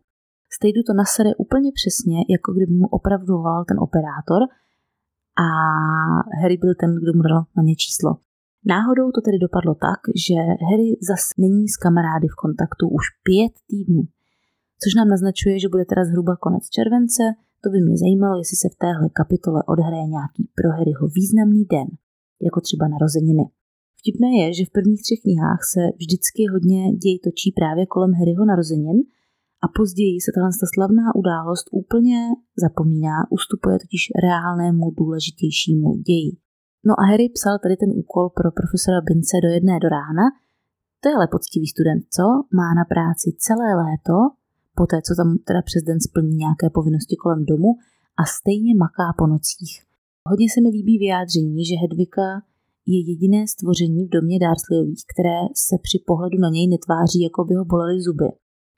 Stejdu 0.57 0.81
to 0.87 0.93
nasere 0.93 1.31
úplně 1.45 1.69
přesně, 1.79 2.17
jako 2.35 2.49
kdyby 2.53 2.73
mu 2.81 2.87
opravdu 2.87 3.33
volal 3.43 3.65
ten 3.69 3.77
operátor 3.87 4.41
a 5.45 5.47
Harry 6.41 6.57
byl 6.63 6.73
ten, 6.81 6.89
kdo 7.01 7.11
mu 7.17 7.21
dal 7.21 7.41
na 7.57 7.63
ně 7.67 7.75
číslo. 7.83 8.11
Náhodou 8.73 9.07
to 9.11 9.21
tedy 9.25 9.37
dopadlo 9.45 9.73
tak, 9.87 9.99
že 10.25 10.37
Harry 10.69 10.89
zas 11.09 11.23
není 11.43 11.63
s 11.73 11.77
kamarády 11.83 12.27
v 12.27 12.39
kontaktu 12.43 12.83
už 12.97 13.05
pět 13.27 13.53
týdnů, 13.69 14.01
což 14.81 14.91
nám 14.99 15.07
naznačuje, 15.13 15.59
že 15.59 15.69
bude 15.73 15.85
teda 15.85 16.05
zhruba 16.05 16.33
konec 16.45 16.63
července, 16.75 17.23
to 17.61 17.67
by 17.69 17.77
mě 17.81 17.97
zajímalo, 17.97 18.33
jestli 18.41 18.57
se 18.63 18.67
v 18.73 18.79
téhle 18.83 19.09
kapitole 19.19 19.59
odhraje 19.73 20.07
nějaký 20.15 20.43
pro 20.57 20.69
Harryho 20.77 21.05
významný 21.17 21.63
den, 21.75 21.89
jako 22.47 22.59
třeba 22.67 22.85
narozeniny. 22.87 23.45
Vtipné 23.99 24.29
je, 24.41 24.47
že 24.57 24.63
v 24.65 24.73
prvních 24.75 25.01
třech 25.05 25.21
knihách 25.25 25.61
se 25.73 25.81
vždycky 26.01 26.41
hodně 26.53 26.81
děj 27.03 27.17
točí 27.25 27.49
právě 27.59 27.83
kolem 27.93 28.11
Harryho 28.19 28.45
narozenin 28.51 28.99
a 29.65 29.67
později 29.77 30.17
se 30.21 30.31
tahle 30.35 30.51
slavná 30.73 31.05
událost 31.21 31.65
úplně 31.81 32.19
zapomíná, 32.63 33.15
ustupuje 33.37 33.75
totiž 33.83 34.03
reálnému 34.25 34.85
důležitějšímu 35.01 35.89
ději. 36.09 36.31
No 36.87 36.93
a 36.99 37.03
Harry 37.09 37.29
psal 37.37 37.55
tady 37.63 37.75
ten 37.77 37.91
úkol 38.01 38.25
pro 38.37 38.49
profesora 38.59 38.99
Bince 39.07 39.37
do 39.43 39.49
jedné 39.57 39.75
do 39.83 39.89
rána. 39.97 40.25
To 41.01 41.09
je 41.09 41.15
ale 41.15 41.27
poctivý 41.35 41.67
student, 41.67 42.03
co? 42.15 42.25
Má 42.59 42.69
na 42.79 42.85
práci 42.93 43.27
celé 43.45 43.69
léto, 43.83 44.15
poté 44.79 44.97
co 45.07 45.11
tam 45.19 45.29
teda 45.47 45.61
přes 45.69 45.81
den 45.89 45.99
splní 46.07 46.35
nějaké 46.43 46.67
povinnosti 46.77 47.15
kolem 47.23 47.41
domu 47.51 47.71
a 48.21 48.23
stejně 48.37 48.73
maká 48.83 49.07
po 49.19 49.25
nocích. 49.33 49.73
Hodně 50.29 50.47
se 50.53 50.59
mi 50.61 50.69
líbí 50.75 50.95
vyjádření, 51.05 51.65
že 51.69 51.75
Hedvika 51.83 52.27
je 52.93 52.99
jediné 53.09 53.41
stvoření 53.53 54.01
v 54.05 54.13
domě 54.15 54.37
Darsleyových, 54.45 55.03
které 55.11 55.39
se 55.67 55.75
při 55.85 55.97
pohledu 56.09 56.37
na 56.45 56.49
něj 56.55 56.67
netváří, 56.73 57.19
jako 57.27 57.39
by 57.47 57.53
ho 57.59 57.65
bolely 57.73 58.01
zuby. 58.07 58.29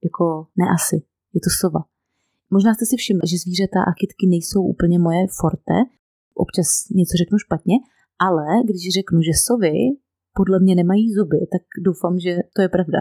Jako 0.08 0.26
ne 0.60 0.66
asi, 0.78 0.98
je 1.36 1.42
to 1.46 1.52
sova. 1.62 1.82
Možná 2.56 2.72
jste 2.74 2.86
si 2.90 2.96
všimli, 2.98 3.26
že 3.32 3.42
zvířata 3.44 3.80
a 3.90 3.92
kytky 4.00 4.26
nejsou 4.34 4.62
úplně 4.74 4.98
moje 5.06 5.22
forte, 5.40 5.78
občas 6.44 6.68
něco 7.00 7.14
řeknu 7.22 7.38
špatně, 7.46 7.76
ale 8.28 8.46
když 8.70 8.94
řeknu, 9.00 9.18
že 9.28 9.44
sovy 9.48 9.76
podle 10.40 10.58
mě 10.60 10.74
nemají 10.82 11.06
zuby, 11.18 11.40
tak 11.54 11.64
doufám, 11.88 12.20
že 12.20 12.32
to 12.56 12.60
je 12.62 12.70
pravda. 12.76 13.00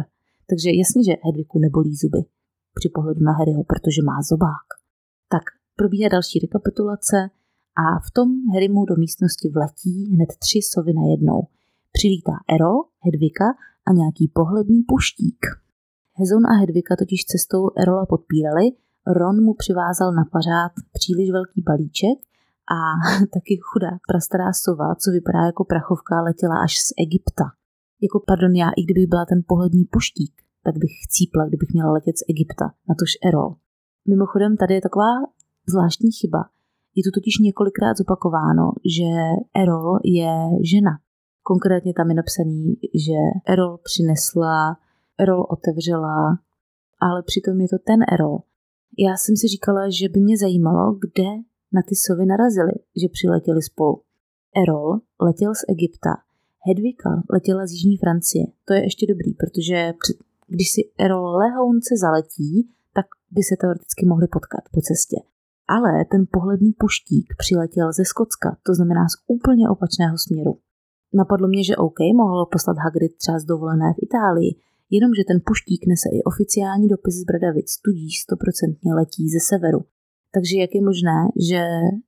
Takže 0.51 0.69
jasně, 0.81 1.01
že 1.05 1.23
Hedviku 1.27 1.57
nebolí 1.59 1.95
zuby 2.03 2.23
při 2.79 2.89
pohledu 2.95 3.21
na 3.29 3.33
Harryho, 3.39 3.63
protože 3.73 4.01
má 4.11 4.17
zobák. 4.31 4.67
Tak 5.35 5.45
probíhá 5.81 6.09
další 6.09 6.37
rekapitulace 6.45 7.17
a 7.85 7.85
v 8.07 8.09
tom 8.17 8.29
Harry 8.53 8.69
mu 8.69 8.85
do 8.91 8.95
místnosti 9.05 9.47
vletí 9.57 9.97
hned 10.15 10.31
tři 10.45 10.61
sovy 10.73 10.93
na 11.01 11.05
jednou. 11.13 11.41
Přilítá 11.97 12.37
Erol, 12.55 12.79
Hedvika 13.05 13.49
a 13.89 13.91
nějaký 14.01 14.25
pohledný 14.39 14.81
puštík. 14.93 15.41
Hezon 16.19 16.47
a 16.47 16.55
Hedvika 16.61 16.97
totiž 16.97 17.21
cestou 17.33 17.63
Erola 17.83 18.07
podpírali, 18.07 18.67
Ron 19.19 19.37
mu 19.47 19.55
přivázal 19.55 20.13
na 20.13 20.25
pařád 20.35 20.73
příliš 20.93 21.31
velký 21.31 21.61
balíček 21.69 22.19
a 22.77 22.79
taky 23.35 23.55
chudá 23.69 23.93
prastará 24.09 24.53
sova, 24.65 24.95
co 24.95 25.11
vypadá 25.11 25.43
jako 25.51 25.65
prachovka, 25.65 26.23
letěla 26.29 26.57
až 26.67 26.73
z 26.87 26.89
Egypta. 27.05 27.45
Jako 28.05 28.19
pardon, 28.27 28.53
já 28.57 28.69
i 28.77 28.83
kdybych 28.85 29.07
byla 29.07 29.25
ten 29.25 29.41
pohledný 29.47 29.85
puštík, 29.85 30.35
tak 30.69 30.79
bych 30.79 30.95
chcípla, 31.05 31.49
kdybych 31.49 31.69
měla 31.73 31.93
letět 31.93 32.17
z 32.19 32.25
Egypta, 32.33 32.67
natož 32.89 33.11
Erol. 33.29 33.51
Mimochodem, 34.09 34.57
tady 34.57 34.75
je 34.75 34.87
taková 34.89 35.13
zvláštní 35.73 36.11
chyba. 36.21 36.41
Je 36.97 37.03
tu 37.07 37.11
totiž 37.17 37.35
několikrát 37.49 37.97
zopakováno, 37.97 38.65
že 38.97 39.11
Erol 39.63 39.99
je 40.05 40.33
žena. 40.73 40.95
Konkrétně 41.43 41.93
tam 41.99 42.09
je 42.11 42.15
napsaný, 42.15 42.65
že 43.07 43.19
Erol 43.53 43.79
přinesla, 43.89 44.77
Erol 45.19 45.43
otevřela, 45.57 46.19
ale 47.01 47.23
přitom 47.31 47.61
je 47.61 47.69
to 47.69 47.79
ten 47.89 48.01
Erol. 48.15 48.39
Já 49.07 49.13
jsem 49.17 49.37
si 49.37 49.47
říkala, 49.49 49.83
že 49.99 50.09
by 50.09 50.21
mě 50.21 50.37
zajímalo, 50.39 50.85
kde 51.05 51.29
na 51.73 51.83
ty 51.89 51.95
sovy 52.05 52.27
narazili, 52.27 52.75
že 53.01 53.09
přiletěli 53.17 53.63
spolu. 53.63 54.03
Erol 54.63 55.01
letěl 55.27 55.55
z 55.55 55.63
Egypta, 55.75 56.13
Hedvika 56.67 57.11
letěla 57.31 57.67
z 57.67 57.73
Jižní 57.73 57.97
Francie. 57.97 58.45
To 58.65 58.75
je 58.75 58.83
ještě 58.83 59.07
dobrý, 59.07 59.35
protože 59.35 59.93
když 60.49 60.71
si 60.71 60.81
lehounce 61.41 61.95
zaletí, 62.01 62.71
tak 62.95 63.07
by 63.31 63.43
se 63.43 63.55
teoreticky 63.61 64.07
mohli 64.07 64.27
potkat 64.29 64.65
po 64.73 64.81
cestě 64.81 65.17
ale 65.69 66.05
ten 66.05 66.23
pohledný 66.31 66.73
puštík 66.73 67.27
přiletěl 67.39 67.93
ze 67.93 68.05
Skocka, 68.05 68.57
to 68.67 68.75
znamená 68.75 69.05
z 69.09 69.15
úplně 69.27 69.69
opačného 69.69 70.19
směru. 70.19 70.59
Napadlo 71.15 71.49
mě, 71.49 71.65
že 71.65 71.77
OK, 71.77 72.01
mohlo 72.17 72.47
poslat 72.47 72.77
Hagrid 72.85 73.17
třeba 73.17 73.39
z 73.39 73.45
dovolené 73.45 73.93
v 73.93 74.03
Itálii, 74.03 74.51
jenomže 74.91 75.23
ten 75.29 75.39
puštík 75.47 75.81
nese 75.91 76.09
i 76.13 76.23
oficiální 76.31 76.89
dopis 76.89 77.15
z 77.15 77.25
Bradavic, 77.25 77.71
tudíž 77.85 78.15
stoprocentně 78.27 78.95
letí 78.95 79.25
ze 79.35 79.41
severu. 79.51 79.81
Takže 80.35 80.55
jak 80.61 80.71
je 80.75 80.83
možné, 80.91 81.19
že 81.51 81.61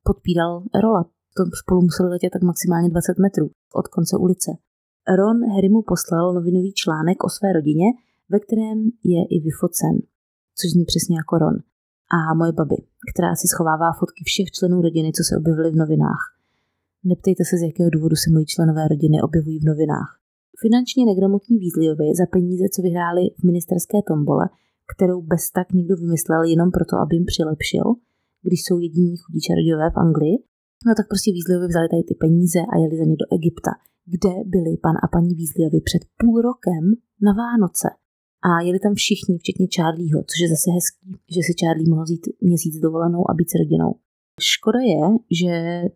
podpíral 0.03 0.63
Rola? 0.83 1.03
To 1.37 1.43
spolu 1.63 1.81
museli 1.89 2.09
letět 2.09 2.33
tak 2.33 2.43
maximálně 2.43 2.89
20 2.89 3.19
metrů 3.19 3.51
od 3.75 3.89
konce 3.89 4.17
ulice. 4.17 4.51
Ron 5.19 5.39
Harry 5.55 5.69
mu 5.69 5.83
poslal 5.83 6.35
novinový 6.35 6.73
článek 6.73 7.25
o 7.25 7.29
své 7.29 7.53
rodině, 7.53 7.87
ve 8.33 8.39
kterém 8.41 8.79
je 9.15 9.21
i 9.35 9.37
vyfocen, 9.47 9.95
což 10.59 10.71
zní 10.71 10.85
přesně 10.85 11.17
jako 11.17 11.39
Ron 11.39 11.57
a 12.17 12.35
moje 12.41 12.53
babi, 12.53 12.79
která 13.11 13.31
si 13.41 13.47
schovává 13.49 13.89
fotky 14.01 14.23
všech 14.27 14.51
členů 14.57 14.77
rodiny, 14.87 15.09
co 15.17 15.23
se 15.29 15.37
objevily 15.41 15.71
v 15.73 15.81
novinách. 15.83 16.23
Neptejte 17.11 17.43
se, 17.45 17.55
z 17.59 17.63
jakého 17.69 17.91
důvodu 17.91 18.17
se 18.17 18.29
moji 18.35 18.47
členové 18.55 18.89
rodiny 18.93 19.17
objevují 19.27 19.59
v 19.61 19.69
novinách. 19.71 20.11
Finančně 20.65 21.03
negramotní 21.11 21.55
Weasleyovi 21.59 22.09
za 22.21 22.27
peníze, 22.35 22.65
co 22.75 22.81
vyhráli 22.83 23.23
v 23.39 23.43
ministerské 23.51 23.99
tombole, 24.11 24.45
kterou 24.93 25.19
bez 25.33 25.45
tak 25.57 25.67
někdo 25.79 25.95
vymyslel 25.97 26.43
jenom 26.53 26.69
proto, 26.77 26.95
aby 27.03 27.13
jim 27.17 27.27
přilepšil, 27.33 27.87
když 28.47 28.61
jsou 28.63 28.77
jediní 28.79 29.17
chudí 29.23 29.41
čarodějové 29.47 29.89
v 29.91 30.01
Anglii, 30.07 30.37
no 30.87 30.91
tak 30.99 31.07
prostě 31.11 31.29
Weasleyovi 31.35 31.67
vzali 31.69 31.89
tady 31.93 32.03
ty 32.11 32.15
peníze 32.25 32.61
a 32.73 32.75
jeli 32.83 32.95
za 33.01 33.07
ně 33.11 33.17
do 33.23 33.27
Egypta, 33.37 33.73
kde 34.15 34.33
byli 34.55 34.73
pan 34.85 34.97
a 35.05 35.07
paní 35.15 35.33
Weasleyovi 35.39 35.81
před 35.89 36.03
půl 36.21 36.37
rokem 36.49 36.85
na 37.27 37.33
Vánoce. 37.43 37.89
A 38.49 38.61
jeli 38.67 38.79
tam 38.79 38.95
všichni, 38.95 39.39
včetně 39.39 39.67
Charlieho, 39.77 40.21
což 40.29 40.39
je 40.43 40.49
zase 40.49 40.71
hezký, 40.77 41.07
že 41.35 41.41
si 41.47 41.53
Charlie 41.61 41.91
mohl 41.91 42.05
vzít 42.05 42.25
měsíc 42.41 42.75
dovolenou 42.87 43.31
a 43.31 43.35
být 43.35 43.51
s 43.51 43.59
rodinou. 43.63 43.95
Škoda 44.41 44.81
je, 44.93 45.01
že 45.41 45.53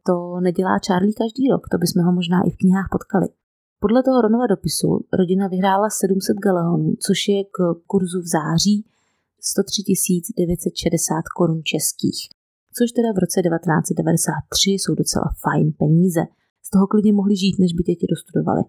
to 0.06 0.40
nedělá 0.40 0.74
Charlie 0.86 1.20
každý 1.22 1.48
rok, 1.52 1.62
to 1.72 1.76
bychom 1.78 2.02
ho 2.06 2.12
možná 2.12 2.38
i 2.46 2.50
v 2.50 2.56
knihách 2.56 2.88
potkali. 2.92 3.28
Podle 3.84 4.02
toho 4.02 4.22
Ronova 4.22 4.46
dopisu 4.46 4.88
rodina 5.12 5.48
vyhrála 5.48 5.88
700 5.90 6.36
galeonů, 6.46 6.94
což 7.06 7.18
je 7.28 7.44
k 7.44 7.56
kurzu 7.86 8.20
v 8.20 8.28
září 8.36 8.76
103 9.40 9.82
960 10.38 11.22
korun 11.36 11.60
českých, 11.72 12.18
což 12.76 12.92
teda 12.96 13.10
v 13.12 13.18
roce 13.24 13.38
1993 13.42 14.70
jsou 14.70 14.94
docela 14.94 15.28
fajn 15.44 15.66
peníze. 15.82 16.22
Z 16.66 16.70
toho 16.70 16.86
klidně 16.86 17.12
mohli 17.12 17.36
žít, 17.36 17.56
než 17.58 17.72
by 17.76 17.82
děti 17.82 18.06
dostudovali. 18.14 18.62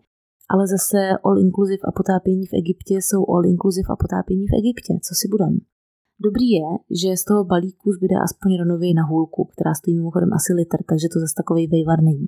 Ale 0.49 0.67
zase 0.67 0.99
all 1.25 1.37
inclusive 1.39 1.83
a 1.89 1.91
potápění 1.91 2.45
v 2.47 2.53
Egyptě 2.61 2.93
jsou 3.01 3.21
all 3.31 3.45
inclusive 3.45 3.87
a 3.93 3.95
potápění 3.95 4.45
v 4.47 4.55
Egyptě, 4.61 4.93
co 5.07 5.13
si 5.19 5.27
budem. 5.27 5.53
Dobrý 6.27 6.49
je, 6.49 6.67
že 7.01 7.17
z 7.17 7.23
toho 7.29 7.43
balíku 7.43 7.91
zbyde 7.91 8.15
aspoň 8.27 8.49
Ronovi 8.59 8.93
na 8.93 9.03
hůlku, 9.03 9.49
která 9.53 9.73
stojí 9.73 9.95
mimochodem 9.95 10.33
asi 10.33 10.53
litr, 10.53 10.77
takže 10.89 11.07
to 11.13 11.19
zase 11.19 11.33
takový 11.37 11.67
vejvar 11.67 11.99
není. 12.09 12.27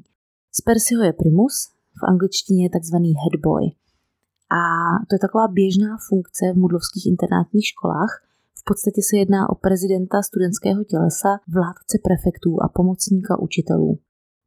Z 0.58 0.62
Persiho 0.62 1.04
je 1.04 1.14
primus, 1.14 1.56
v 2.00 2.04
angličtině 2.12 2.66
je 2.66 2.70
takzvaný 2.70 3.12
headboy. 3.24 3.66
A 4.60 4.62
to 5.08 5.12
je 5.16 5.20
taková 5.20 5.48
běžná 5.48 5.92
funkce 6.10 6.44
v 6.54 6.58
mudlovských 6.64 7.06
internátních 7.14 7.68
školách. 7.74 8.12
V 8.60 8.64
podstatě 8.70 9.02
se 9.10 9.18
jedná 9.18 9.50
o 9.50 9.56
prezidenta 9.56 10.22
studentského 10.30 10.84
tělesa, 10.84 11.32
vládce 11.56 11.96
prefektů 12.08 12.52
a 12.64 12.68
pomocníka 12.78 13.40
učitelů. 13.48 14.00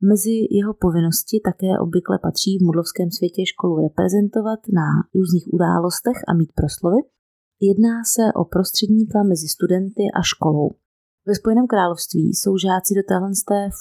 Mezi 0.08 0.36
jeho 0.58 0.74
povinnosti 0.74 1.40
také 1.44 1.70
obvykle 1.84 2.18
patří 2.22 2.58
v 2.58 2.62
mudlovském 2.66 3.10
světě 3.10 3.42
školu 3.46 3.74
reprezentovat 3.86 4.60
na 4.78 4.86
různých 5.14 5.46
událostech 5.56 6.18
a 6.28 6.34
mít 6.34 6.52
proslovy. 6.60 7.00
Jedná 7.68 7.96
se 8.14 8.22
o 8.40 8.44
prostředníka 8.44 9.18
mezi 9.22 9.48
studenty 9.48 10.04
a 10.18 10.20
školou. 10.22 10.68
Ve 11.26 11.34
Spojeném 11.34 11.66
království 11.66 12.24
jsou 12.34 12.52
žáci 12.66 12.90
do 12.98 13.02
téhle 13.08 13.30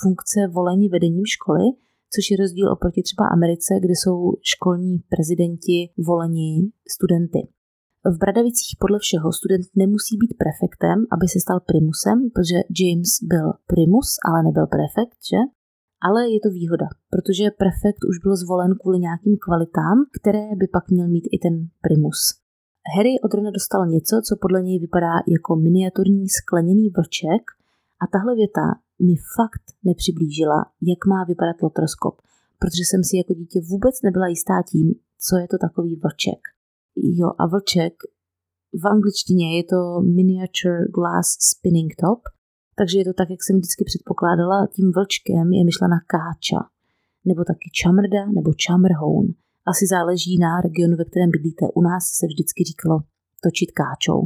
funkce 0.02 0.40
voleni 0.58 0.90
vedením 0.90 1.26
školy, 1.36 1.66
což 2.14 2.24
je 2.32 2.38
rozdíl 2.38 2.68
oproti 2.72 3.02
třeba 3.04 3.26
Americe, 3.36 3.72
kde 3.84 3.94
jsou 3.96 4.18
školní 4.54 4.94
prezidenti 5.14 5.78
voleni 6.08 6.72
studenty. 6.94 7.42
V 8.14 8.18
Bradavicích 8.18 8.78
podle 8.80 9.00
všeho 9.00 9.28
student 9.40 9.66
nemusí 9.76 10.14
být 10.22 10.34
prefektem, 10.42 10.98
aby 11.16 11.26
se 11.28 11.40
stal 11.46 11.60
primusem, 11.70 12.18
protože 12.36 12.58
James 12.80 13.12
byl 13.34 13.48
primus, 13.72 14.10
ale 14.28 14.44
nebyl 14.44 14.68
prefekt, 14.78 15.20
že? 15.32 15.40
Ale 16.08 16.30
je 16.34 16.40
to 16.44 16.50
výhoda, 16.50 16.88
protože 17.14 17.58
prefekt 17.62 18.02
už 18.10 18.18
byl 18.24 18.36
zvolen 18.44 18.72
kvůli 18.82 19.00
nějakým 19.00 19.36
kvalitám, 19.46 19.98
které 20.18 20.46
by 20.62 20.68
pak 20.76 20.90
měl 20.90 21.08
mít 21.08 21.26
i 21.36 21.38
ten 21.46 21.56
primus. 21.86 22.20
Harry 22.96 23.14
od 23.26 23.34
Rona 23.34 23.52
dostal 23.52 23.88
něco, 23.96 24.16
co 24.28 24.34
podle 24.44 24.60
něj 24.68 24.80
vypadá 24.80 25.14
jako 25.36 25.56
miniaturní 25.56 26.30
skleněný 26.30 26.90
vlček 26.98 27.44
a 28.04 28.06
tahle 28.14 28.36
věta 28.36 28.66
mi 29.08 29.16
fakt 29.38 29.66
nepřiblížila, 29.84 30.60
jak 30.92 31.02
má 31.12 31.20
vypadat 31.32 31.58
lotroskop, 31.66 32.16
protože 32.60 32.84
jsem 32.86 33.02
si 33.04 33.18
jako 33.18 33.34
dítě 33.34 33.60
vůbec 33.72 33.96
nebyla 34.08 34.28
jistá 34.28 34.58
tím, 34.72 34.88
co 35.26 35.34
je 35.42 35.48
to 35.48 35.58
takový 35.58 35.96
vlček. 36.04 36.42
Jo, 37.20 37.30
a 37.42 37.48
vlček 37.48 37.94
v 38.84 38.88
angličtině 38.88 39.58
je 39.58 39.64
to 39.64 40.02
miniature 40.02 40.86
glass 40.96 41.28
spinning 41.40 41.92
top, 42.04 42.22
takže 42.80 42.96
je 43.00 43.06
to 43.10 43.14
tak, 43.20 43.30
jak 43.30 43.42
jsem 43.44 43.56
vždycky 43.58 43.84
předpokládala, 43.90 44.68
tím 44.76 44.88
vlčkem 44.96 45.48
je 45.58 45.64
myšlena 45.70 45.98
káča, 46.14 46.60
nebo 47.30 47.42
taky 47.52 47.68
čamrda, 47.80 48.24
nebo 48.38 48.50
čamrhoun. 48.66 49.28
Asi 49.72 49.84
záleží 49.94 50.34
na 50.46 50.52
regionu, 50.66 50.96
ve 50.98 51.06
kterém 51.10 51.32
bydlíte. 51.36 51.66
U 51.80 51.82
nás 51.90 52.04
se 52.20 52.26
vždycky 52.28 52.60
říkalo 52.70 52.96
točit 53.44 53.70
káčou. 53.82 54.20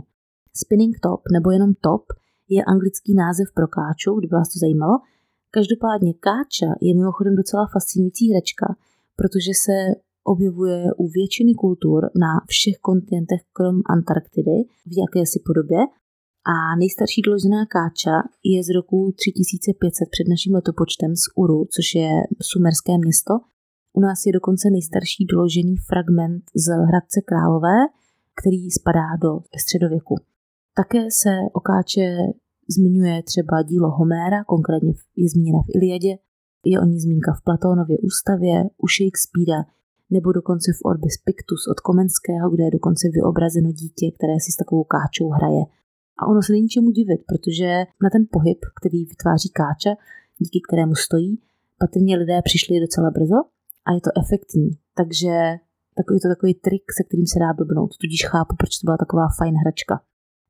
Spinning 0.62 0.96
top, 1.06 1.22
nebo 1.36 1.48
jenom 1.56 1.72
top, 1.88 2.04
je 2.56 2.62
anglický 2.74 3.12
název 3.24 3.48
pro 3.58 3.68
káču, 3.78 4.10
kdyby 4.18 4.34
vás 4.40 4.50
to 4.54 4.58
zajímalo. 4.64 4.96
Každopádně 5.58 6.12
káča 6.28 6.70
je 6.86 6.92
mimochodem 7.00 7.36
docela 7.42 7.64
fascinující 7.74 8.24
hračka, 8.32 8.68
protože 9.20 9.52
se 9.66 9.76
objevuje 10.34 10.80
u 11.04 11.06
většiny 11.18 11.54
kultur 11.64 12.00
na 12.26 12.32
všech 12.52 12.78
kontinentech 12.88 13.42
krom 13.58 13.78
Antarktidy 13.96 14.58
v 14.92 14.94
jakési 15.02 15.38
podobě 15.48 15.80
a 16.52 16.76
nejstarší 16.82 17.22
doložená 17.22 17.62
káča 17.76 18.16
je 18.52 18.60
z 18.64 18.70
roku 18.78 18.98
3500 19.20 20.10
před 20.14 20.28
naším 20.34 20.54
letopočtem 20.60 21.12
z 21.24 21.26
Uru, 21.42 21.60
což 21.76 21.88
je 22.02 22.12
sumerské 22.52 22.94
město. 23.04 23.34
U 23.98 24.00
nás 24.06 24.20
je 24.26 24.32
dokonce 24.40 24.66
nejstarší 24.76 25.22
doložený 25.34 25.76
fragment 25.90 26.44
z 26.64 26.66
Hradce 26.90 27.20
Králové, 27.30 27.80
který 28.40 28.62
spadá 28.78 29.08
do 29.24 29.32
středověku. 29.64 30.16
Také 30.80 31.02
se 31.22 31.34
o 31.58 31.60
káče 31.60 32.08
zmiňuje 32.76 33.24
třeba 33.24 33.56
dílo 33.70 33.90
Homéra, 34.00 34.44
konkrétně 34.54 34.94
je 35.22 35.28
zmíněna 35.34 35.60
v 35.68 35.72
Iliadě, 35.78 36.14
je 36.72 36.76
o 36.84 36.86
ní 36.86 37.00
zmínka 37.00 37.32
v 37.34 37.44
Platónově 37.48 37.98
ústavě, 38.10 38.56
u 38.84 38.86
Shakespearea 38.96 39.62
nebo 40.16 40.32
dokonce 40.40 40.72
v 40.78 40.82
Orbis 40.92 41.16
Pictus 41.26 41.62
od 41.72 41.80
Komenského, 41.88 42.46
kde 42.54 42.64
je 42.64 42.78
dokonce 42.78 43.04
vyobrazeno 43.16 43.72
dítě, 43.72 44.06
které 44.18 44.36
si 44.44 44.52
s 44.52 44.56
takovou 44.62 44.84
káčou 44.84 45.30
hraje. 45.38 45.64
A 46.20 46.28
ono 46.28 46.42
se 46.42 46.54
není 46.54 46.68
čemu 46.68 46.90
divit, 46.92 47.22
protože 47.32 47.70
na 48.04 48.10
ten 48.14 48.24
pohyb, 48.32 48.60
který 48.78 49.06
vytváří 49.06 49.50
káča, 49.50 49.92
díky 50.44 50.60
kterému 50.68 50.96
stojí, 50.96 51.40
patrně 51.78 52.18
lidé 52.18 52.38
přišli 52.50 52.80
docela 52.86 53.10
brzo 53.12 53.40
a 53.86 53.90
je 53.96 54.02
to 54.06 54.12
efektní. 54.22 54.70
Takže 55.00 55.34
takový 56.00 56.20
to 56.20 56.28
takový 56.36 56.54
trik, 56.66 56.86
se 56.98 57.04
kterým 57.04 57.28
se 57.34 57.40
dá 57.40 57.50
blbnout. 57.54 57.92
Tudíž 58.02 58.22
chápu, 58.32 58.54
proč 58.60 58.72
to 58.78 58.86
byla 58.88 58.98
taková 59.04 59.26
fajn 59.38 59.56
hračka. 59.64 59.96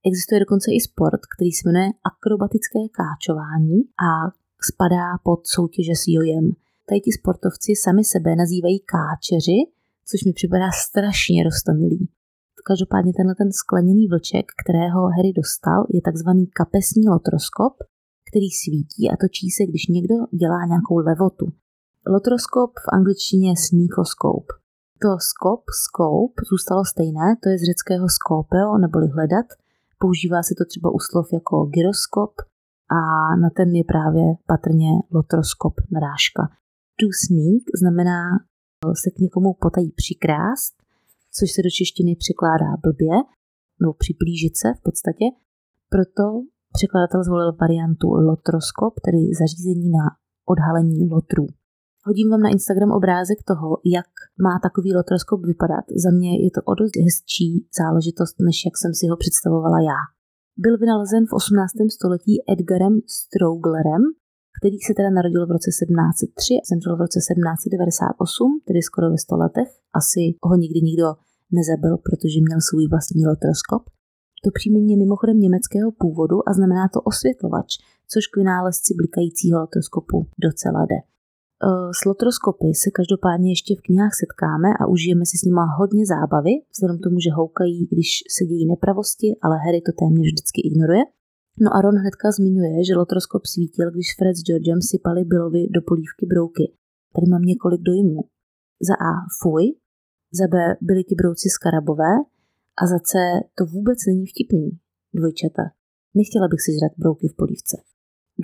Existuje 0.10 0.40
dokonce 0.40 0.68
i 0.72 0.80
sport, 0.90 1.22
který 1.34 1.52
se 1.52 1.64
jmenuje 1.66 1.90
akrobatické 2.12 2.80
káčování 3.00 3.78
a 4.08 4.10
spadá 4.70 5.08
pod 5.28 5.40
soutěže 5.56 5.96
s 6.02 6.04
jojem. 6.08 6.46
Tady 6.88 7.00
ti 7.06 7.12
sportovci 7.20 7.72
sami 7.84 8.04
sebe 8.14 8.36
nazývají 8.36 8.80
káčeři, 8.94 9.60
což 10.10 10.20
mi 10.26 10.34
připadá 10.34 10.70
strašně 10.88 11.44
rostomilý. 11.44 12.02
Každopádně 12.70 13.12
tenhle 13.18 13.36
ten 13.36 13.52
skleněný 13.62 14.08
vlček, 14.08 14.46
kterého 14.62 15.02
Harry 15.16 15.32
dostal, 15.42 15.80
je 15.96 16.02
takzvaný 16.10 16.44
kapesní 16.60 17.06
lotroskop, 17.14 17.74
který 18.30 18.50
svítí 18.62 19.04
a 19.12 19.16
točí 19.24 19.48
se, 19.56 19.64
když 19.70 19.84
někdo 19.96 20.16
dělá 20.42 20.60
nějakou 20.72 20.98
levotu. 21.10 21.46
Lotroskop 22.14 22.72
v 22.86 22.90
angličtině 22.98 23.46
je 23.52 23.58
sneakoscope. 23.68 24.52
To 25.04 25.10
skop, 25.32 25.64
scope, 25.84 26.38
zůstalo 26.52 26.82
stejné, 26.94 27.28
to 27.42 27.46
je 27.50 27.58
z 27.60 27.64
řeckého 27.70 28.06
skopeo, 28.18 28.72
neboli 28.86 29.08
hledat, 29.16 29.48
Používá 30.04 30.44
se 30.44 30.54
to 30.58 30.66
třeba 30.66 30.90
u 30.98 31.00
slov 31.00 31.28
jako 31.34 31.56
gyroskop 31.66 32.34
a 32.98 33.00
na 33.44 33.50
ten 33.58 33.70
je 33.80 33.84
právě 33.94 34.24
patrně 34.52 34.90
lotroskop 35.12 35.74
narážka. 35.92 36.42
To 37.00 37.06
sneak 37.24 37.64
znamená 37.82 38.22
se 39.02 39.10
k 39.16 39.20
někomu 39.20 39.50
potají 39.66 39.92
přikrást, 40.02 40.74
což 41.38 41.48
se 41.52 41.62
do 41.66 41.72
češtiny 41.80 42.12
překládá 42.24 42.70
blbě, 42.86 43.16
nebo 43.82 43.94
přiblížit 44.04 44.54
se 44.62 44.68
v 44.80 44.82
podstatě. 44.88 45.26
Proto 45.94 46.26
překladatel 46.78 47.22
zvolil 47.24 47.52
variantu 47.64 48.08
lotroskop, 48.30 48.94
tedy 49.06 49.22
zařízení 49.42 49.88
na 49.98 50.06
odhalení 50.54 51.00
lotrů. 51.16 51.46
Hodím 52.08 52.28
vám 52.30 52.44
na 52.48 52.50
Instagram 52.58 52.92
obrázek 53.00 53.40
toho, 53.52 53.70
jak 53.96 54.10
má 54.46 54.54
takový 54.66 54.90
lotroskop 55.00 55.40
vypadat. 55.52 55.86
Za 56.04 56.10
mě 56.18 56.32
je 56.46 56.52
to 56.56 56.62
o 56.72 56.74
dost 56.80 56.96
hezčí 57.06 57.50
záležitost, 57.82 58.36
než 58.48 58.58
jak 58.68 58.76
jsem 58.78 58.94
si 59.00 59.06
ho 59.12 59.16
představovala 59.24 59.80
já. 59.92 60.00
Byl 60.64 60.78
vynalezen 60.84 61.24
v 61.30 61.34
18. 61.34 61.72
století 61.98 62.34
Edgarem 62.54 62.96
Strouglerem, 63.18 64.04
který 64.64 64.78
se 64.88 64.94
teda 65.00 65.10
narodil 65.20 65.44
v 65.48 65.56
roce 65.58 65.70
1703 65.72 66.54
a 66.62 66.66
zemřel 66.72 66.94
v 66.96 67.04
roce 67.06 67.20
1798, 67.20 68.62
tedy 68.68 68.80
skoro 68.90 69.06
ve 69.14 69.18
100 69.18 69.36
letech. 69.44 69.70
Asi 70.00 70.22
ho 70.48 70.56
nikdy 70.64 70.80
nikdo 70.90 71.08
nezabil, 71.58 71.94
protože 72.08 72.38
měl 72.48 72.60
svůj 72.68 72.86
vlastní 72.94 73.22
lotroskop. 73.32 73.84
To 74.44 74.50
příjmení 74.58 74.90
je 74.94 75.04
mimochodem 75.06 75.38
německého 75.46 75.90
původu 76.04 76.38
a 76.48 76.50
znamená 76.58 76.84
to 76.94 77.00
osvětlovač, 77.12 77.70
což 78.12 78.24
k 78.28 78.38
vynálezci 78.42 78.92
blikajícího 79.02 79.56
lotroskopu 79.64 80.18
docela 80.48 80.82
jde. 80.90 81.00
Eh, 81.02 81.90
s 81.98 82.00
lotroskopy 82.10 82.70
se 82.84 82.90
každopádně 83.00 83.50
ještě 83.56 83.72
v 83.76 83.84
knihách 83.86 84.14
setkáme 84.22 84.70
a 84.82 84.84
užijeme 84.94 85.24
si 85.30 85.36
s 85.38 85.44
nima 85.48 85.66
hodně 85.80 86.04
zábavy, 86.14 86.54
vzhledem 86.74 86.98
tomu, 87.06 87.18
že 87.26 87.38
houkají, 87.40 87.80
když 87.94 88.10
se 88.36 88.42
dějí 88.50 88.64
nepravosti, 88.74 89.28
ale 89.46 89.56
Harry 89.64 89.82
to 89.88 89.92
téměř 90.02 90.28
vždycky 90.30 90.60
ignoruje. 90.70 91.04
No 91.62 91.70
a 91.76 91.82
Ron 91.82 91.98
hnedka 92.02 92.32
zmiňuje, 92.38 92.84
že 92.88 92.96
lotroskop 92.96 93.46
svítil, 93.46 93.92
když 93.92 94.16
Fred 94.20 94.36
s 94.38 94.44
Georgem 94.48 94.82
sypali 94.92 95.22
Billovi 95.32 95.64
do 95.76 95.82
polívky 95.90 96.26
brouky. 96.34 96.66
tady 97.16 97.28
mám 97.32 97.42
několik 97.52 97.82
dojmů. 97.82 98.20
Za 98.88 98.96
A 99.10 99.12
fuj, 99.42 99.64
za 100.40 100.46
B 100.54 100.56
byli 100.82 101.04
ti 101.04 101.16
brouci 101.16 101.48
skarabové 101.56 102.14
a 102.82 102.84
za 102.92 103.00
C 103.10 103.12
to 103.58 103.64
vůbec 103.66 104.00
není 104.10 104.26
vtipný, 104.32 104.68
dvojčata. 105.18 105.64
Nechtěla 106.20 106.48
bych 106.52 106.62
si 106.66 106.72
žrat 106.78 106.94
brouky 107.02 107.26
v 107.28 107.36
polívce. 107.42 107.76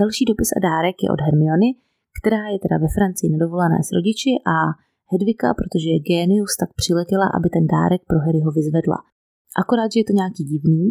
Další 0.02 0.24
dopis 0.30 0.50
a 0.58 0.60
dárek 0.68 0.98
je 1.04 1.10
od 1.16 1.22
Hermiony, 1.26 1.70
která 2.18 2.44
je 2.54 2.60
teda 2.66 2.78
ve 2.84 2.90
Francii 2.98 3.30
nedovolené 3.36 3.80
s 3.88 3.90
rodiči 3.98 4.32
a 4.56 4.58
Hedvika, 5.12 5.50
protože 5.60 5.88
je 5.96 6.06
génius, 6.10 6.52
tak 6.62 6.70
přiletěla, 6.82 7.28
aby 7.38 7.48
ten 7.56 7.66
dárek 7.76 8.02
pro 8.10 8.20
Harryho 8.26 8.52
vyzvedla. 8.58 8.98
Akorát, 9.62 9.90
že 9.92 10.00
je 10.00 10.08
to 10.10 10.14
nějaký 10.22 10.44
divný, 10.52 10.84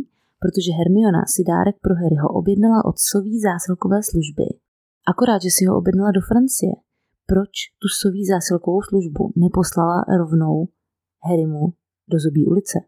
protože 0.42 0.76
Hermiona 0.78 1.22
si 1.34 1.40
dárek 1.50 1.76
pro 1.84 1.94
Harryho 2.00 2.28
objednala 2.40 2.84
od 2.90 2.96
sový 3.10 3.34
zásilkové 3.48 3.98
služby. 4.10 4.46
Akorát, 5.12 5.40
že 5.42 5.50
si 5.56 5.62
ho 5.66 5.72
objednala 5.80 6.10
do 6.18 6.22
Francie. 6.30 6.74
Proč 7.32 7.54
tu 7.80 7.86
sový 8.00 8.22
zásilkovou 8.32 8.82
službu 8.88 9.22
neposlala 9.44 9.96
rovnou 10.20 10.54
Harrymu 11.26 11.64
do 12.12 12.16
Zubí 12.24 12.42
ulice? 12.52 12.78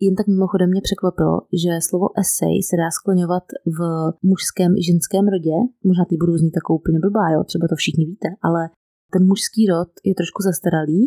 Jen 0.00 0.14
tak 0.14 0.26
mimochodem 0.26 0.68
mě 0.70 0.82
překvapilo, 0.88 1.36
že 1.62 1.86
slovo 1.88 2.06
essay 2.22 2.56
se 2.68 2.74
dá 2.82 2.88
skloňovat 2.98 3.46
v 3.76 3.80
mužském 4.30 4.72
i 4.80 4.82
ženském 4.90 5.24
rodě. 5.34 5.56
Možná 5.88 6.04
ty 6.04 6.14
budou 6.22 6.36
znít 6.36 6.54
takovou 6.58 6.78
úplně 6.78 6.98
blbá, 7.04 7.26
jo? 7.34 7.40
třeba 7.50 7.64
to 7.68 7.76
všichni 7.76 8.04
víte, 8.12 8.28
ale 8.46 8.60
ten 9.12 9.22
mužský 9.30 9.62
rod 9.72 9.90
je 10.08 10.14
trošku 10.20 10.40
zastaralý 10.48 11.00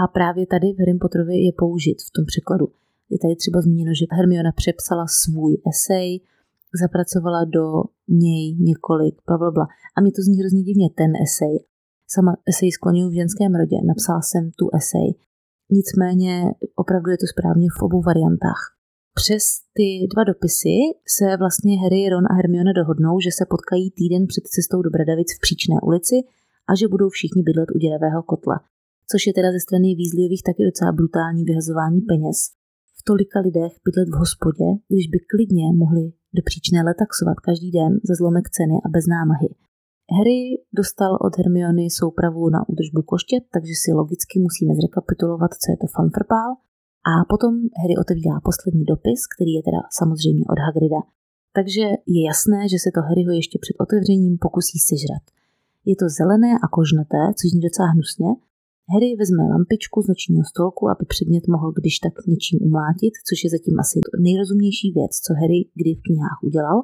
a 0.00 0.02
právě 0.16 0.44
tady 0.46 0.66
v 0.72 0.78
Harry 0.80 0.94
Potterovi 1.02 1.36
je 1.46 1.52
použit 1.62 1.98
v 2.06 2.10
tom 2.16 2.24
překladu. 2.32 2.66
Je 3.10 3.18
tady 3.22 3.36
třeba 3.36 3.60
zmíněno, 3.60 3.92
že 3.94 4.06
Hermiona 4.16 4.52
přepsala 4.52 5.06
svůj 5.06 5.52
esej, 5.70 6.20
zapracovala 6.82 7.44
do 7.44 7.64
něj 8.08 8.54
několik, 8.68 9.14
bla, 9.26 9.38
bla, 9.38 9.50
bla. 9.50 9.66
A 9.96 10.00
mě 10.00 10.12
to 10.12 10.22
zní 10.22 10.36
hrozně 10.40 10.62
divně, 10.62 10.88
ten 11.00 11.12
esej. 11.26 11.56
Sama 12.14 12.32
esej 12.50 12.70
skloňuji 12.72 13.10
v 13.10 13.18
ženském 13.20 13.52
rodě, 13.54 13.76
napsala 13.90 14.20
jsem 14.22 14.50
tu 14.58 14.64
esej. 14.78 15.08
Nicméně 15.70 16.32
opravdu 16.82 17.10
je 17.10 17.18
to 17.18 17.26
správně 17.26 17.68
v 17.78 17.82
obou 17.82 18.02
variantách. 18.02 18.62
Přes 19.20 19.44
ty 19.76 19.88
dva 20.12 20.24
dopisy 20.24 20.76
se 21.16 21.36
vlastně 21.42 21.72
Harry, 21.82 22.08
Ron 22.12 22.26
a 22.30 22.34
Hermione 22.34 22.72
dohodnou, 22.80 23.20
že 23.20 23.30
se 23.38 23.44
potkají 23.52 23.90
týden 23.90 24.22
před 24.26 24.44
cestou 24.54 24.82
do 24.82 24.90
Bradavic 24.90 25.30
v 25.34 25.40
Příčné 25.44 25.76
ulici 25.88 26.16
a 26.70 26.72
že 26.78 26.92
budou 26.94 27.08
všichni 27.08 27.42
bydlet 27.42 27.70
u 27.74 27.78
děravého 27.78 28.22
kotla. 28.22 28.56
Což 29.10 29.26
je 29.26 29.32
teda 29.38 29.48
ze 29.52 29.60
strany 29.66 29.88
Weasleyových 29.98 30.46
taky 30.48 30.62
docela 30.70 30.92
brutální 30.98 31.42
vyhazování 31.44 32.00
peněz. 32.10 32.38
Tolika 33.08 33.40
lidech 33.48 33.72
bydlet 33.86 34.08
v 34.08 34.18
hospodě, 34.22 34.66
když 34.90 35.06
by 35.12 35.18
klidně 35.32 35.66
mohli 35.82 36.04
do 36.36 36.42
příčné 36.48 36.78
letaxovat 36.90 37.38
každý 37.48 37.68
den 37.78 37.92
za 38.08 38.14
zlomek 38.20 38.46
ceny 38.56 38.76
a 38.86 38.88
bez 38.94 39.04
námahy. 39.14 39.48
Harry 40.16 40.40
dostal 40.80 41.12
od 41.26 41.32
Hermiony 41.38 41.86
soupravu 42.00 42.42
na 42.56 42.60
údržbu 42.70 43.02
koště, 43.10 43.36
takže 43.54 43.74
si 43.82 43.90
logicky 44.00 44.34
musíme 44.46 44.72
zrekapitulovat, 44.78 45.52
co 45.62 45.66
je 45.72 45.76
to 45.82 45.86
fanfrpál. 45.96 46.50
A 47.10 47.12
potom 47.32 47.52
Harry 47.80 47.96
otevírá 48.02 48.36
poslední 48.48 48.84
dopis, 48.92 49.20
který 49.32 49.52
je 49.58 49.62
teda 49.68 49.80
samozřejmě 50.00 50.44
od 50.52 50.58
Hagrida. 50.66 51.00
Takže 51.56 51.84
je 52.14 52.20
jasné, 52.30 52.60
že 52.72 52.78
se 52.84 52.90
to 52.94 53.00
Harryho 53.08 53.32
ještě 53.40 53.56
před 53.64 53.76
otevřením 53.84 54.34
pokusí 54.44 54.78
sežrat. 54.90 55.24
Je 55.90 55.94
to 56.00 56.06
zelené 56.20 56.52
a 56.64 56.66
kožnaté, 56.76 57.22
což 57.38 57.46
zní 57.50 57.62
docela 57.68 57.88
hnusně. 57.94 58.30
Harry 58.92 59.10
vezme 59.20 59.42
lampičku 59.52 60.02
z 60.02 60.06
nočního 60.12 60.44
stolku, 60.52 60.82
aby 60.88 61.04
předmět 61.14 61.44
mohl 61.48 61.72
když 61.78 61.98
tak 61.98 62.14
něčím 62.26 62.58
umlátit, 62.62 63.12
což 63.28 63.38
je 63.44 63.50
zatím 63.50 63.76
asi 63.80 63.96
nejrozumnější 64.26 64.88
věc, 64.98 65.12
co 65.24 65.30
Harry 65.40 65.60
kdy 65.78 65.90
v 65.94 66.02
knihách 66.06 66.38
udělal, 66.48 66.78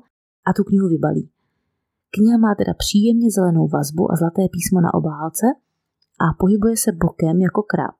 a 0.48 0.50
tu 0.56 0.62
knihu 0.64 0.88
vybalí. 0.88 1.24
Kniha 2.14 2.38
má 2.44 2.54
teda 2.60 2.72
příjemně 2.84 3.28
zelenou 3.30 3.68
vazbu 3.68 4.12
a 4.12 4.14
zlaté 4.16 4.42
písmo 4.54 4.78
na 4.80 4.94
obálce 4.94 5.46
a 6.24 6.26
pohybuje 6.40 6.76
se 6.84 6.90
bokem 7.04 7.36
jako 7.40 7.62
krab. 7.72 7.98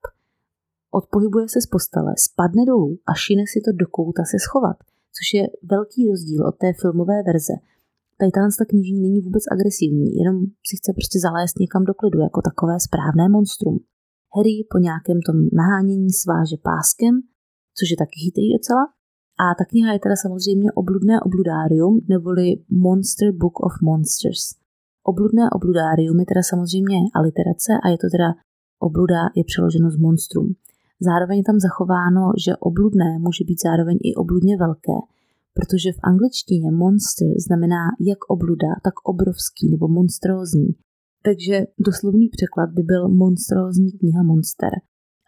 Odpohybuje 0.90 1.46
se 1.48 1.60
z 1.60 1.66
postele, 1.66 2.12
spadne 2.26 2.62
dolů 2.70 2.98
a 3.10 3.12
šine 3.14 3.44
si 3.52 3.58
to 3.64 3.70
do 3.80 3.86
kouta 3.96 4.22
se 4.30 4.38
schovat, 4.46 4.76
což 5.16 5.26
je 5.38 5.44
velký 5.72 6.00
rozdíl 6.10 6.42
od 6.46 6.56
té 6.62 6.68
filmové 6.80 7.18
verze, 7.22 7.54
Tady 8.20 8.32
ta 8.32 8.64
knižní 8.70 9.00
není 9.06 9.20
vůbec 9.26 9.44
agresivní, 9.54 10.08
jenom 10.20 10.36
si 10.68 10.74
chce 10.78 10.90
prostě 10.96 11.18
zalézt 11.26 11.56
někam 11.64 11.82
do 11.88 11.94
klidu, 12.00 12.18
jako 12.26 12.40
takové 12.50 12.74
správné 12.86 13.24
monstrum. 13.36 13.76
Harry 14.34 14.56
po 14.72 14.78
nějakém 14.86 15.18
tom 15.26 15.36
nahánění 15.60 16.10
sváže 16.22 16.56
páskem, 16.70 17.14
což 17.76 17.86
je 17.90 17.98
taky 18.02 18.16
chytrý 18.24 18.46
docela. 18.56 18.84
A 19.42 19.44
ta 19.58 19.64
kniha 19.70 19.88
je 19.92 20.00
teda 20.04 20.16
samozřejmě 20.24 20.68
obludné 20.80 21.14
obludárium, 21.28 21.94
neboli 22.14 22.46
Monster 22.86 23.28
Book 23.42 23.56
of 23.68 23.74
Monsters. 23.88 24.42
Obludné 25.12 25.44
obludárium 25.56 26.16
je 26.20 26.26
teda 26.30 26.42
samozřejmě 26.52 26.98
aliterace 27.18 27.72
a 27.84 27.86
je 27.92 27.98
to 28.02 28.06
teda 28.14 28.28
obluda 28.88 29.20
je 29.38 29.44
přeloženo 29.50 29.88
z 29.90 29.96
monstrum. 30.06 30.46
Zároveň 31.08 31.36
je 31.38 31.48
tam 31.50 31.58
zachováno, 31.68 32.22
že 32.44 32.56
obludné 32.68 33.18
může 33.18 33.44
být 33.48 33.60
zároveň 33.66 33.96
i 34.08 34.10
obludně 34.22 34.54
velké, 34.56 34.98
protože 35.54 35.92
v 35.92 36.00
angličtině 36.10 36.70
monster 36.70 37.28
znamená 37.46 37.84
jak 38.10 38.20
obluda, 38.34 38.70
tak 38.84 38.94
obrovský 39.12 39.70
nebo 39.70 39.88
monstrózní. 39.88 40.70
Takže 41.26 41.66
doslovný 41.88 42.28
překlad 42.36 42.70
by 42.76 42.82
byl 42.82 43.08
monstrózní 43.08 43.92
kniha 43.92 44.22
Monster. 44.22 44.72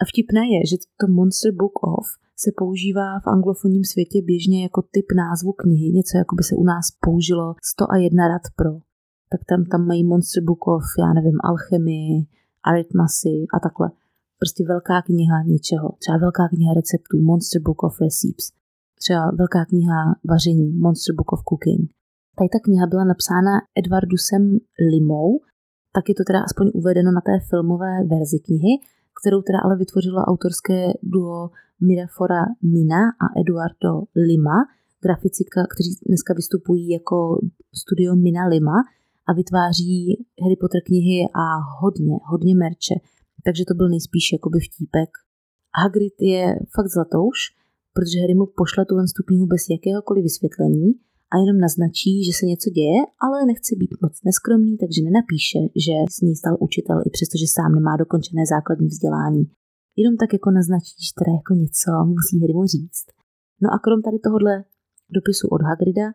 A 0.01 0.03
vtipné 0.11 0.43
je, 0.55 0.61
že 0.71 0.77
to 1.01 1.07
Monster 1.19 1.53
Book 1.61 1.77
of 1.95 2.07
se 2.43 2.51
používá 2.61 3.11
v 3.25 3.27
anglofonním 3.27 3.85
světě 3.93 4.19
běžně 4.31 4.63
jako 4.63 4.81
typ 4.95 5.07
názvu 5.23 5.53
knihy, 5.53 5.93
něco 5.99 6.19
jako 6.19 6.33
by 6.37 6.43
se 6.49 6.55
u 6.63 6.65
nás 6.73 6.87
použilo 7.05 7.55
101 7.63 8.29
rad 8.29 8.45
pro. 8.57 8.73
Tak 9.33 9.41
tam, 9.49 9.61
tam 9.73 9.87
mají 9.87 10.05
Monster 10.05 10.43
Book 10.49 10.63
of, 10.67 10.85
já 10.99 11.13
nevím, 11.13 11.39
alchemii, 11.51 12.15
aritmasy 12.71 13.35
a 13.55 13.57
takhle. 13.67 13.89
Prostě 14.41 14.65
velká 14.73 15.03
kniha 15.03 15.37
něčeho, 15.55 15.89
třeba 16.01 16.19
velká 16.19 16.45
kniha 16.49 16.73
receptů, 16.75 17.15
Monster 17.31 17.63
Book 17.63 17.83
of 17.83 18.01
Recipes 18.01 18.62
třeba 19.03 19.25
velká 19.41 19.65
kniha 19.71 19.99
vaření, 20.31 20.69
Monster 20.85 21.15
Book 21.19 21.33
of 21.33 21.45
Cooking. 21.49 21.85
Tady 22.37 22.49
ta 22.55 22.59
kniha 22.65 22.85
byla 22.93 23.05
napsána 23.13 23.55
Edwardusem 23.81 24.45
Limou, 24.93 25.29
tak 25.97 26.05
je 26.09 26.15
to 26.19 26.25
teda 26.29 26.41
aspoň 26.49 26.67
uvedeno 26.81 27.11
na 27.13 27.23
té 27.29 27.35
filmové 27.51 27.93
verzi 28.13 28.39
knihy, 28.47 28.73
kterou 29.19 29.41
teda 29.49 29.59
ale 29.65 29.75
vytvořilo 29.83 30.21
autorské 30.33 30.81
duo 31.13 31.51
Mirafora 31.87 32.43
Mina 32.75 33.03
a 33.25 33.27
Eduardo 33.41 33.93
Lima, 34.29 34.59
grafici, 35.05 35.43
kteří 35.75 35.93
dneska 36.09 36.35
vystupují 36.41 36.85
jako 36.99 37.17
studio 37.81 38.17
Mina 38.17 38.45
Lima 38.55 38.79
a 39.29 39.31
vytváří 39.41 39.99
Harry 40.43 40.57
Potter 40.61 40.81
knihy 40.89 41.19
a 41.43 41.45
hodně, 41.81 42.15
hodně 42.31 42.55
merče. 42.63 42.97
Takže 43.47 43.63
to 43.69 43.75
byl 43.75 43.89
nejspíš 43.89 44.27
jakoby 44.33 44.59
vtípek. 44.67 45.11
Hagrid 45.81 46.17
je 46.33 46.45
fakt 46.75 46.91
zlatouš, 46.95 47.39
protože 47.97 48.21
Harry 48.21 48.35
mu 48.41 48.47
pošle 48.61 48.83
tu 48.87 48.95
tu 49.17 49.23
knihu 49.29 49.47
bez 49.55 49.63
jakéhokoliv 49.75 50.23
vysvětlení 50.29 50.89
a 51.33 51.35
jenom 51.43 51.59
naznačí, 51.67 52.13
že 52.27 52.33
se 52.39 52.45
něco 52.53 52.69
děje, 52.79 52.99
ale 53.25 53.37
nechce 53.51 53.73
být 53.81 53.95
moc 54.05 54.15
neskromný, 54.29 54.73
takže 54.83 55.01
nenapíše, 55.09 55.61
že 55.85 55.95
s 56.15 56.17
ní 56.27 56.33
stal 56.41 56.55
učitel, 56.67 56.99
i 57.07 57.11
přestože 57.17 57.47
sám 57.57 57.71
nemá 57.79 57.93
dokončené 58.03 58.43
základní 58.55 58.89
vzdělání. 58.91 59.45
Jenom 60.01 60.15
tak 60.21 60.31
jako 60.37 60.49
naznačí, 60.59 60.97
že 61.07 61.13
teda 61.19 61.33
jako 61.41 61.53
něco 61.63 61.91
musí 62.15 62.35
Harry 62.41 62.55
mu 62.59 62.65
říct. 62.75 63.07
No 63.63 63.69
a 63.75 63.77
krom 63.85 64.01
tady 64.07 64.19
tohohle 64.27 64.55
dopisu 65.17 65.45
od 65.55 65.63
Hagrida, 65.69 66.07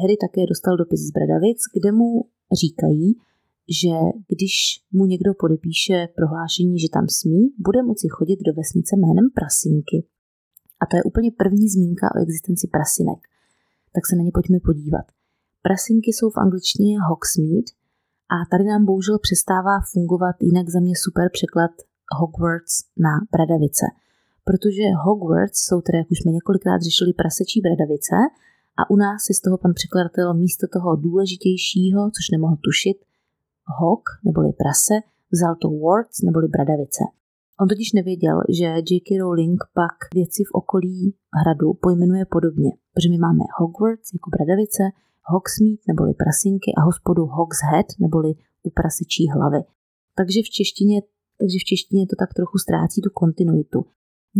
Harry 0.00 0.16
také 0.24 0.42
dostal 0.52 0.74
dopis 0.76 1.00
z 1.08 1.10
Bradavic, 1.16 1.60
kde 1.76 1.90
mu 1.92 2.08
říkají, 2.62 3.06
že 3.80 3.94
když 4.32 4.54
mu 4.92 5.04
někdo 5.12 5.30
podepíše 5.42 5.96
prohlášení, 6.18 6.78
že 6.78 6.88
tam 6.96 7.06
smí, 7.08 7.42
bude 7.66 7.82
moci 7.82 8.06
chodit 8.16 8.38
do 8.46 8.52
vesnice 8.60 8.92
jménem 8.96 9.26
Prasinky. 9.38 9.98
A 10.84 10.86
to 10.86 10.96
je 10.96 11.02
úplně 11.02 11.30
první 11.30 11.68
zmínka 11.68 12.06
o 12.14 12.18
existenci 12.24 12.66
prasinek. 12.74 13.20
Tak 13.94 14.06
se 14.06 14.16
na 14.16 14.22
ně 14.22 14.32
pojďme 14.34 14.58
podívat. 14.68 15.06
Prasinky 15.62 16.10
jsou 16.12 16.30
v 16.30 16.38
angličtině 16.44 16.92
Hogsmeade 17.08 17.70
a 18.34 18.36
tady 18.50 18.64
nám 18.64 18.84
bohužel 18.84 19.18
přestává 19.18 19.74
fungovat 19.92 20.36
jinak 20.40 20.66
za 20.68 20.80
mě 20.80 20.94
super 21.04 21.26
překlad 21.36 21.70
Hogwarts 22.18 22.74
na 23.06 23.12
Bradavice. 23.32 23.86
Protože 24.48 24.84
Hogwarts 25.04 25.58
jsou 25.66 25.80
tedy, 25.80 25.98
jak 25.98 26.10
už 26.10 26.18
jsme 26.18 26.32
několikrát 26.32 26.80
řešili, 26.82 27.12
prasečí 27.12 27.60
Bradavice 27.60 28.16
a 28.80 28.90
u 28.90 28.96
nás 28.96 29.18
si 29.26 29.34
z 29.34 29.40
toho 29.40 29.56
pan 29.58 29.72
překladatel 29.74 30.34
místo 30.34 30.66
toho 30.76 30.96
důležitějšího, 30.96 32.00
což 32.14 32.24
nemohl 32.32 32.56
tušit, 32.66 32.98
Hog, 33.78 34.02
neboli 34.24 34.52
prase, 34.62 34.94
vzal 35.32 35.54
to 35.62 35.68
Wards, 35.70 36.16
neboli 36.22 36.48
Bradavice. 36.48 37.04
On 37.60 37.66
totiž 37.68 37.92
nevěděl, 37.92 38.36
že 38.58 38.68
J.K. 38.88 39.08
Rowling 39.20 39.60
pak 39.80 39.96
věci 40.14 40.42
v 40.48 40.54
okolí 40.60 40.98
hradu 41.40 41.68
pojmenuje 41.86 42.24
podobně, 42.36 42.70
protože 42.90 43.08
my 43.14 43.18
máme 43.26 43.44
Hogwarts 43.58 44.08
jako 44.16 44.28
bradavice, 44.34 44.82
Hogsmeade 45.30 45.84
neboli 45.90 46.12
prasinky 46.22 46.70
a 46.78 46.80
hospodu 46.88 47.22
Hogshead 47.36 47.88
neboli 48.04 48.30
u 48.66 48.70
prasečí 48.78 49.24
hlavy. 49.34 49.60
Takže 50.18 50.40
v 50.46 50.50
češtině, 50.58 50.96
takže 51.40 51.58
v 51.62 51.68
češtině 51.70 52.02
to 52.10 52.16
tak 52.22 52.30
trochu 52.38 52.56
ztrácí 52.64 52.98
tu 53.04 53.10
kontinuitu. 53.20 53.80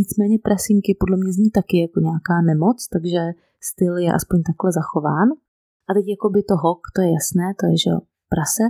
Nicméně 0.00 0.36
prasinky 0.48 0.90
podle 1.00 1.16
mě 1.20 1.32
zní 1.32 1.50
taky 1.58 1.76
jako 1.84 1.98
nějaká 2.08 2.36
nemoc, 2.50 2.78
takže 2.94 3.20
styl 3.70 3.94
je 4.04 4.10
aspoň 4.18 4.38
takhle 4.48 4.70
zachován. 4.80 5.28
A 5.88 5.90
teď 5.96 6.04
jako 6.14 6.26
by 6.34 6.40
to 6.42 6.54
hog, 6.64 6.80
to 6.94 7.00
je 7.04 7.10
jasné, 7.18 7.46
to 7.60 7.64
je 7.70 7.76
že 7.84 7.90
prase, 8.32 8.64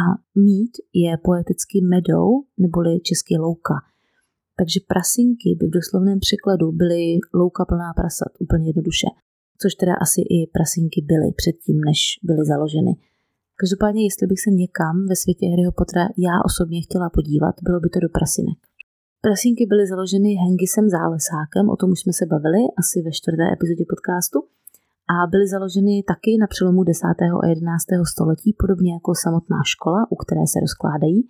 a 0.00 0.02
mít 0.46 0.74
je 1.04 1.12
poeticky 1.26 1.76
meadow 1.90 2.26
neboli 2.64 3.00
český 3.00 3.38
louka. 3.38 3.74
Takže 4.58 4.78
prasinky 4.92 5.48
by 5.58 5.64
v 5.66 5.76
doslovném 5.78 6.18
překladu 6.26 6.66
byly 6.72 7.02
louka 7.40 7.62
plná 7.70 7.90
prasat, 7.98 8.32
úplně 8.44 8.66
jednoduše. 8.68 9.08
Což 9.62 9.72
teda 9.80 9.94
asi 10.04 10.20
i 10.36 10.38
prasinky 10.56 10.98
byly 11.10 11.28
předtím, 11.40 11.78
než 11.88 12.00
byly 12.28 12.42
založeny. 12.52 12.92
Každopádně, 13.60 14.02
jestli 14.08 14.24
bych 14.30 14.40
se 14.44 14.50
někam 14.62 14.94
ve 15.10 15.16
světě 15.22 15.44
Harryho 15.50 15.72
Pottera 15.78 16.06
já 16.26 16.34
osobně 16.48 16.78
chtěla 16.86 17.08
podívat, 17.16 17.54
bylo 17.66 17.78
by 17.84 17.88
to 17.94 17.98
do 18.04 18.08
prasinek. 18.16 18.58
Prasinky 19.26 19.62
byly 19.70 19.84
založeny 19.92 20.30
Hengisem 20.44 20.86
Zálesákem, 20.96 21.64
o 21.74 21.76
tom 21.80 21.88
už 21.94 22.00
jsme 22.00 22.12
se 22.20 22.24
bavili 22.34 22.60
asi 22.80 22.96
ve 23.06 23.12
čtvrté 23.18 23.44
epizodě 23.56 23.84
podcastu, 23.92 24.38
a 25.12 25.26
byly 25.32 25.46
založeny 25.48 26.02
taky 26.12 26.30
na 26.40 26.46
přelomu 26.46 26.84
10. 26.84 27.04
a 27.42 27.46
11. 27.46 27.84
století, 28.12 28.56
podobně 28.58 28.92
jako 28.92 29.10
samotná 29.24 29.60
škola, 29.72 30.00
u 30.10 30.16
které 30.16 30.44
se 30.52 30.58
rozkládají. 30.60 31.20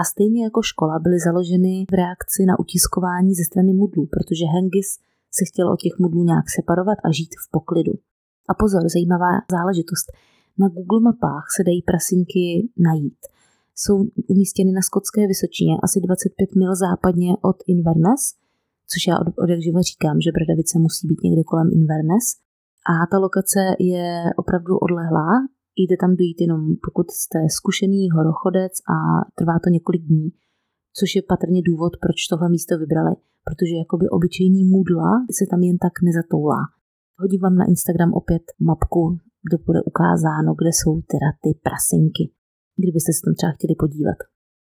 A 0.00 0.04
stejně 0.04 0.44
jako 0.44 0.60
škola 0.62 0.98
byly 0.98 1.18
založeny 1.28 1.74
v 1.90 1.94
reakci 1.94 2.40
na 2.46 2.58
utiskování 2.58 3.34
ze 3.34 3.44
strany 3.50 3.72
mudlů, 3.72 4.02
protože 4.14 4.44
Hengis 4.54 4.88
se 5.36 5.42
chtěl 5.50 5.66
od 5.72 5.80
těch 5.80 5.98
mudlů 5.98 6.24
nějak 6.24 6.46
separovat 6.56 6.98
a 7.04 7.08
žít 7.18 7.32
v 7.42 7.50
poklidu. 7.50 7.92
A 8.50 8.52
pozor, 8.54 8.82
zajímavá 8.96 9.32
záležitost. 9.56 10.06
Na 10.58 10.68
Google 10.68 11.00
mapách 11.00 11.46
se 11.56 11.62
dají 11.68 11.82
prasinky 11.82 12.68
najít. 12.88 13.20
Jsou 13.76 13.96
umístěny 14.26 14.72
na 14.72 14.82
skotské 14.82 15.26
Vysočině, 15.26 15.74
asi 15.82 16.00
25 16.00 16.54
mil 16.54 16.72
západně 16.76 17.30
od 17.50 17.56
Inverness, 17.66 18.22
což 18.90 19.06
já 19.08 19.14
od, 19.18 19.28
od 19.42 19.48
jak 19.50 19.60
živa 19.62 19.80
říkám, 19.82 20.20
že 20.20 20.34
Bradavice 20.36 20.78
musí 20.78 21.08
být 21.08 21.22
někde 21.22 21.42
kolem 21.42 21.68
Inverness. 21.72 22.26
A 22.92 22.92
ta 23.10 23.18
lokace 23.18 23.60
je 23.92 24.06
opravdu 24.36 24.72
odlehlá, 24.78 25.30
jde 25.76 25.96
tam 26.00 26.16
dojít 26.16 26.40
jenom 26.40 26.60
pokud 26.86 27.06
jste 27.10 27.38
zkušený 27.58 28.10
horochodec 28.16 28.72
a 28.94 28.96
trvá 29.38 29.56
to 29.64 29.68
několik 29.76 30.02
dní, 30.10 30.28
což 30.98 31.08
je 31.16 31.22
patrně 31.32 31.60
důvod, 31.70 31.92
proč 32.04 32.18
tohle 32.30 32.48
místo 32.54 32.78
vybrali, 32.78 33.14
protože 33.46 33.74
jakoby 33.82 34.06
obyčejný 34.16 34.62
mudla 34.74 35.10
se 35.38 35.44
tam 35.50 35.60
jen 35.62 35.78
tak 35.78 35.94
nezatoulá. 36.06 36.62
Hodím 37.22 37.40
vám 37.40 37.56
na 37.60 37.64
Instagram 37.72 38.12
opět 38.20 38.44
mapku, 38.68 39.02
kde 39.46 39.56
bude 39.66 39.80
ukázáno, 39.90 40.50
kde 40.60 40.70
jsou 40.74 40.92
teda 41.12 41.28
ty 41.42 41.50
prasinky, 41.66 42.24
kdybyste 42.82 43.10
se 43.12 43.20
tam 43.24 43.34
třeba 43.34 43.52
chtěli 43.56 43.74
podívat. 43.82 44.18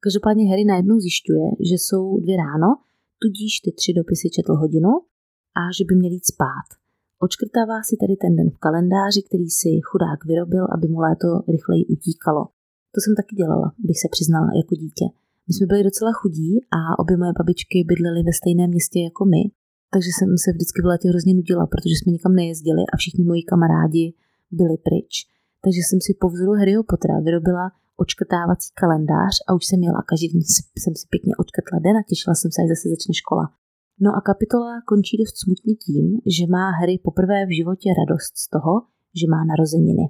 Každopádně 0.05 0.45
Harry 0.51 0.65
najednou 0.65 0.97
zjišťuje, 1.05 1.47
že 1.71 1.77
jsou 1.83 2.03
dvě 2.25 2.37
ráno, 2.45 2.69
tudíž 3.23 3.53
ty 3.65 3.71
tři 3.79 3.91
dopisy 4.01 4.27
četl 4.37 4.53
hodinu 4.63 4.93
a 5.61 5.63
že 5.77 5.85
by 5.89 5.95
měl 5.97 6.13
jít 6.17 6.27
spát. 6.35 6.69
Očkrtává 7.25 7.77
si 7.89 7.95
tedy 8.03 8.15
ten 8.23 8.33
den 8.39 8.51
v 8.51 8.59
kalendáři, 8.65 9.21
který 9.29 9.49
si 9.61 9.71
chudák 9.89 10.21
vyrobil, 10.31 10.65
aby 10.75 10.87
mu 10.93 10.99
léto 11.07 11.29
rychleji 11.55 11.83
utíkalo. 11.95 12.43
To 12.95 12.99
jsem 13.01 13.13
taky 13.21 13.33
dělala, 13.41 13.69
bych 13.89 13.99
se 14.03 14.09
přiznala 14.15 14.49
jako 14.61 14.75
dítě. 14.83 15.07
My 15.47 15.51
jsme 15.55 15.67
byli 15.71 15.83
docela 15.89 16.13
chudí 16.21 16.51
a 16.79 16.81
obě 17.03 17.17
moje 17.17 17.33
babičky 17.39 17.79
bydlely 17.91 18.21
ve 18.29 18.33
stejném 18.41 18.71
městě 18.75 18.99
jako 19.09 19.23
my, 19.35 19.43
takže 19.93 20.11
jsem 20.17 20.31
se 20.45 20.49
vždycky 20.53 20.79
v 20.83 20.89
létě 20.91 21.07
hrozně 21.13 21.35
nudila, 21.39 21.65
protože 21.73 21.95
jsme 21.97 22.11
nikam 22.17 22.33
nejezdili 22.41 22.83
a 22.93 22.95
všichni 23.01 23.23
moji 23.31 23.43
kamarádi 23.51 24.05
byli 24.61 24.77
pryč. 24.87 25.13
Takže 25.65 25.81
jsem 25.87 25.99
si 26.07 26.11
po 26.21 26.27
vzoru 26.29 26.53
Harryho 26.59 26.83
Pottera 26.91 27.19
vyrobila 27.27 27.65
očkrtávací 28.03 28.69
kalendář 28.81 29.35
a 29.49 29.55
už 29.59 29.65
jsem 29.67 29.81
jela. 29.87 30.01
Každý 30.11 30.27
den 30.33 30.43
jsem 30.83 30.95
si 31.01 31.05
pěkně 31.13 31.33
očkrtla 31.43 31.79
den 31.87 31.97
a 31.97 32.03
těšila 32.09 32.35
jsem 32.35 32.51
se, 32.55 32.59
až 32.63 32.69
zase 32.73 32.87
začne 32.95 33.15
škola. 33.23 33.45
No 34.05 34.11
a 34.19 34.21
kapitola 34.21 34.73
končí 34.91 35.15
dost 35.23 35.37
smutně 35.45 35.75
tím, 35.85 36.07
že 36.37 36.45
má 36.57 36.67
Harry 36.79 36.97
poprvé 37.09 37.39
v 37.47 37.57
životě 37.61 37.89
radost 38.01 38.33
z 38.45 38.47
toho, 38.55 38.73
že 39.21 39.27
má 39.33 39.41
narozeniny. 39.51 40.07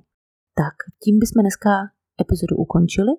Tak, 0.62 0.76
tím 1.02 1.18
bychom 1.22 1.40
dneska 1.42 1.70
epizodu 2.22 2.54
ukončili. 2.64 3.12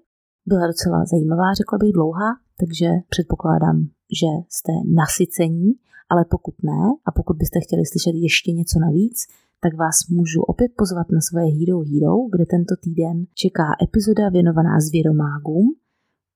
Byla 0.51 0.67
docela 0.67 1.05
zajímavá, 1.11 1.47
řekla 1.59 1.77
bych 1.81 1.93
dlouhá, 1.97 2.29
takže 2.61 2.87
předpokládám, 3.13 3.77
že 4.19 4.29
jste 4.55 4.73
nasycení, 5.01 5.69
ale 6.11 6.21
pokud 6.33 6.55
ne 6.69 6.81
a 7.07 7.09
pokud 7.17 7.35
byste 7.41 7.57
chtěli 7.65 7.83
slyšet 7.85 8.15
ještě 8.27 8.49
něco 8.59 8.79
navíc, 8.79 9.17
tak 9.63 9.73
vás 9.83 9.97
můžu 10.17 10.41
opět 10.41 10.71
pozvat 10.81 11.07
na 11.15 11.21
svoje 11.27 11.47
Hero 11.57 11.79
Hero, 11.89 12.15
kde 12.33 12.45
tento 12.55 12.73
týden 12.83 13.17
čeká 13.41 13.67
epizoda 13.85 14.29
věnovaná 14.29 14.73
zvěromágům, 14.87 15.67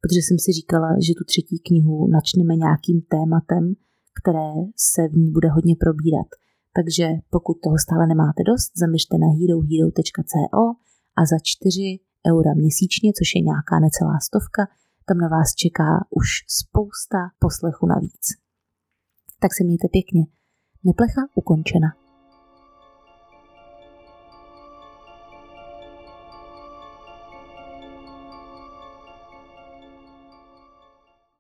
protože 0.01 0.21
jsem 0.23 0.37
si 0.43 0.49
říkala, 0.59 0.89
že 1.05 1.17
tu 1.17 1.23
třetí 1.31 1.57
knihu 1.67 1.95
načneme 2.15 2.55
nějakým 2.55 2.99
tématem, 3.13 3.63
které 4.19 4.51
se 4.91 5.01
v 5.07 5.13
ní 5.21 5.31
bude 5.31 5.49
hodně 5.49 5.75
probírat. 5.83 6.29
Takže 6.77 7.05
pokud 7.29 7.55
toho 7.63 7.77
stále 7.85 8.07
nemáte 8.07 8.41
dost, 8.51 8.71
zaměřte 8.81 9.15
na 9.23 9.29
herohero.co 9.39 10.63
a 11.19 11.21
za 11.31 11.37
4 11.43 11.99
eura 12.31 12.53
měsíčně, 12.61 13.09
což 13.17 13.27
je 13.35 13.41
nějaká 13.49 13.75
necelá 13.85 14.17
stovka, 14.27 14.63
tam 15.07 15.17
na 15.17 15.27
vás 15.35 15.49
čeká 15.61 15.89
už 16.19 16.27
spousta 16.59 17.19
poslechu 17.39 17.85
navíc. 17.93 18.23
Tak 19.41 19.51
se 19.53 19.63
mějte 19.63 19.87
pěkně. 19.97 20.23
Neplecha 20.83 21.21
ukončena. 21.35 21.89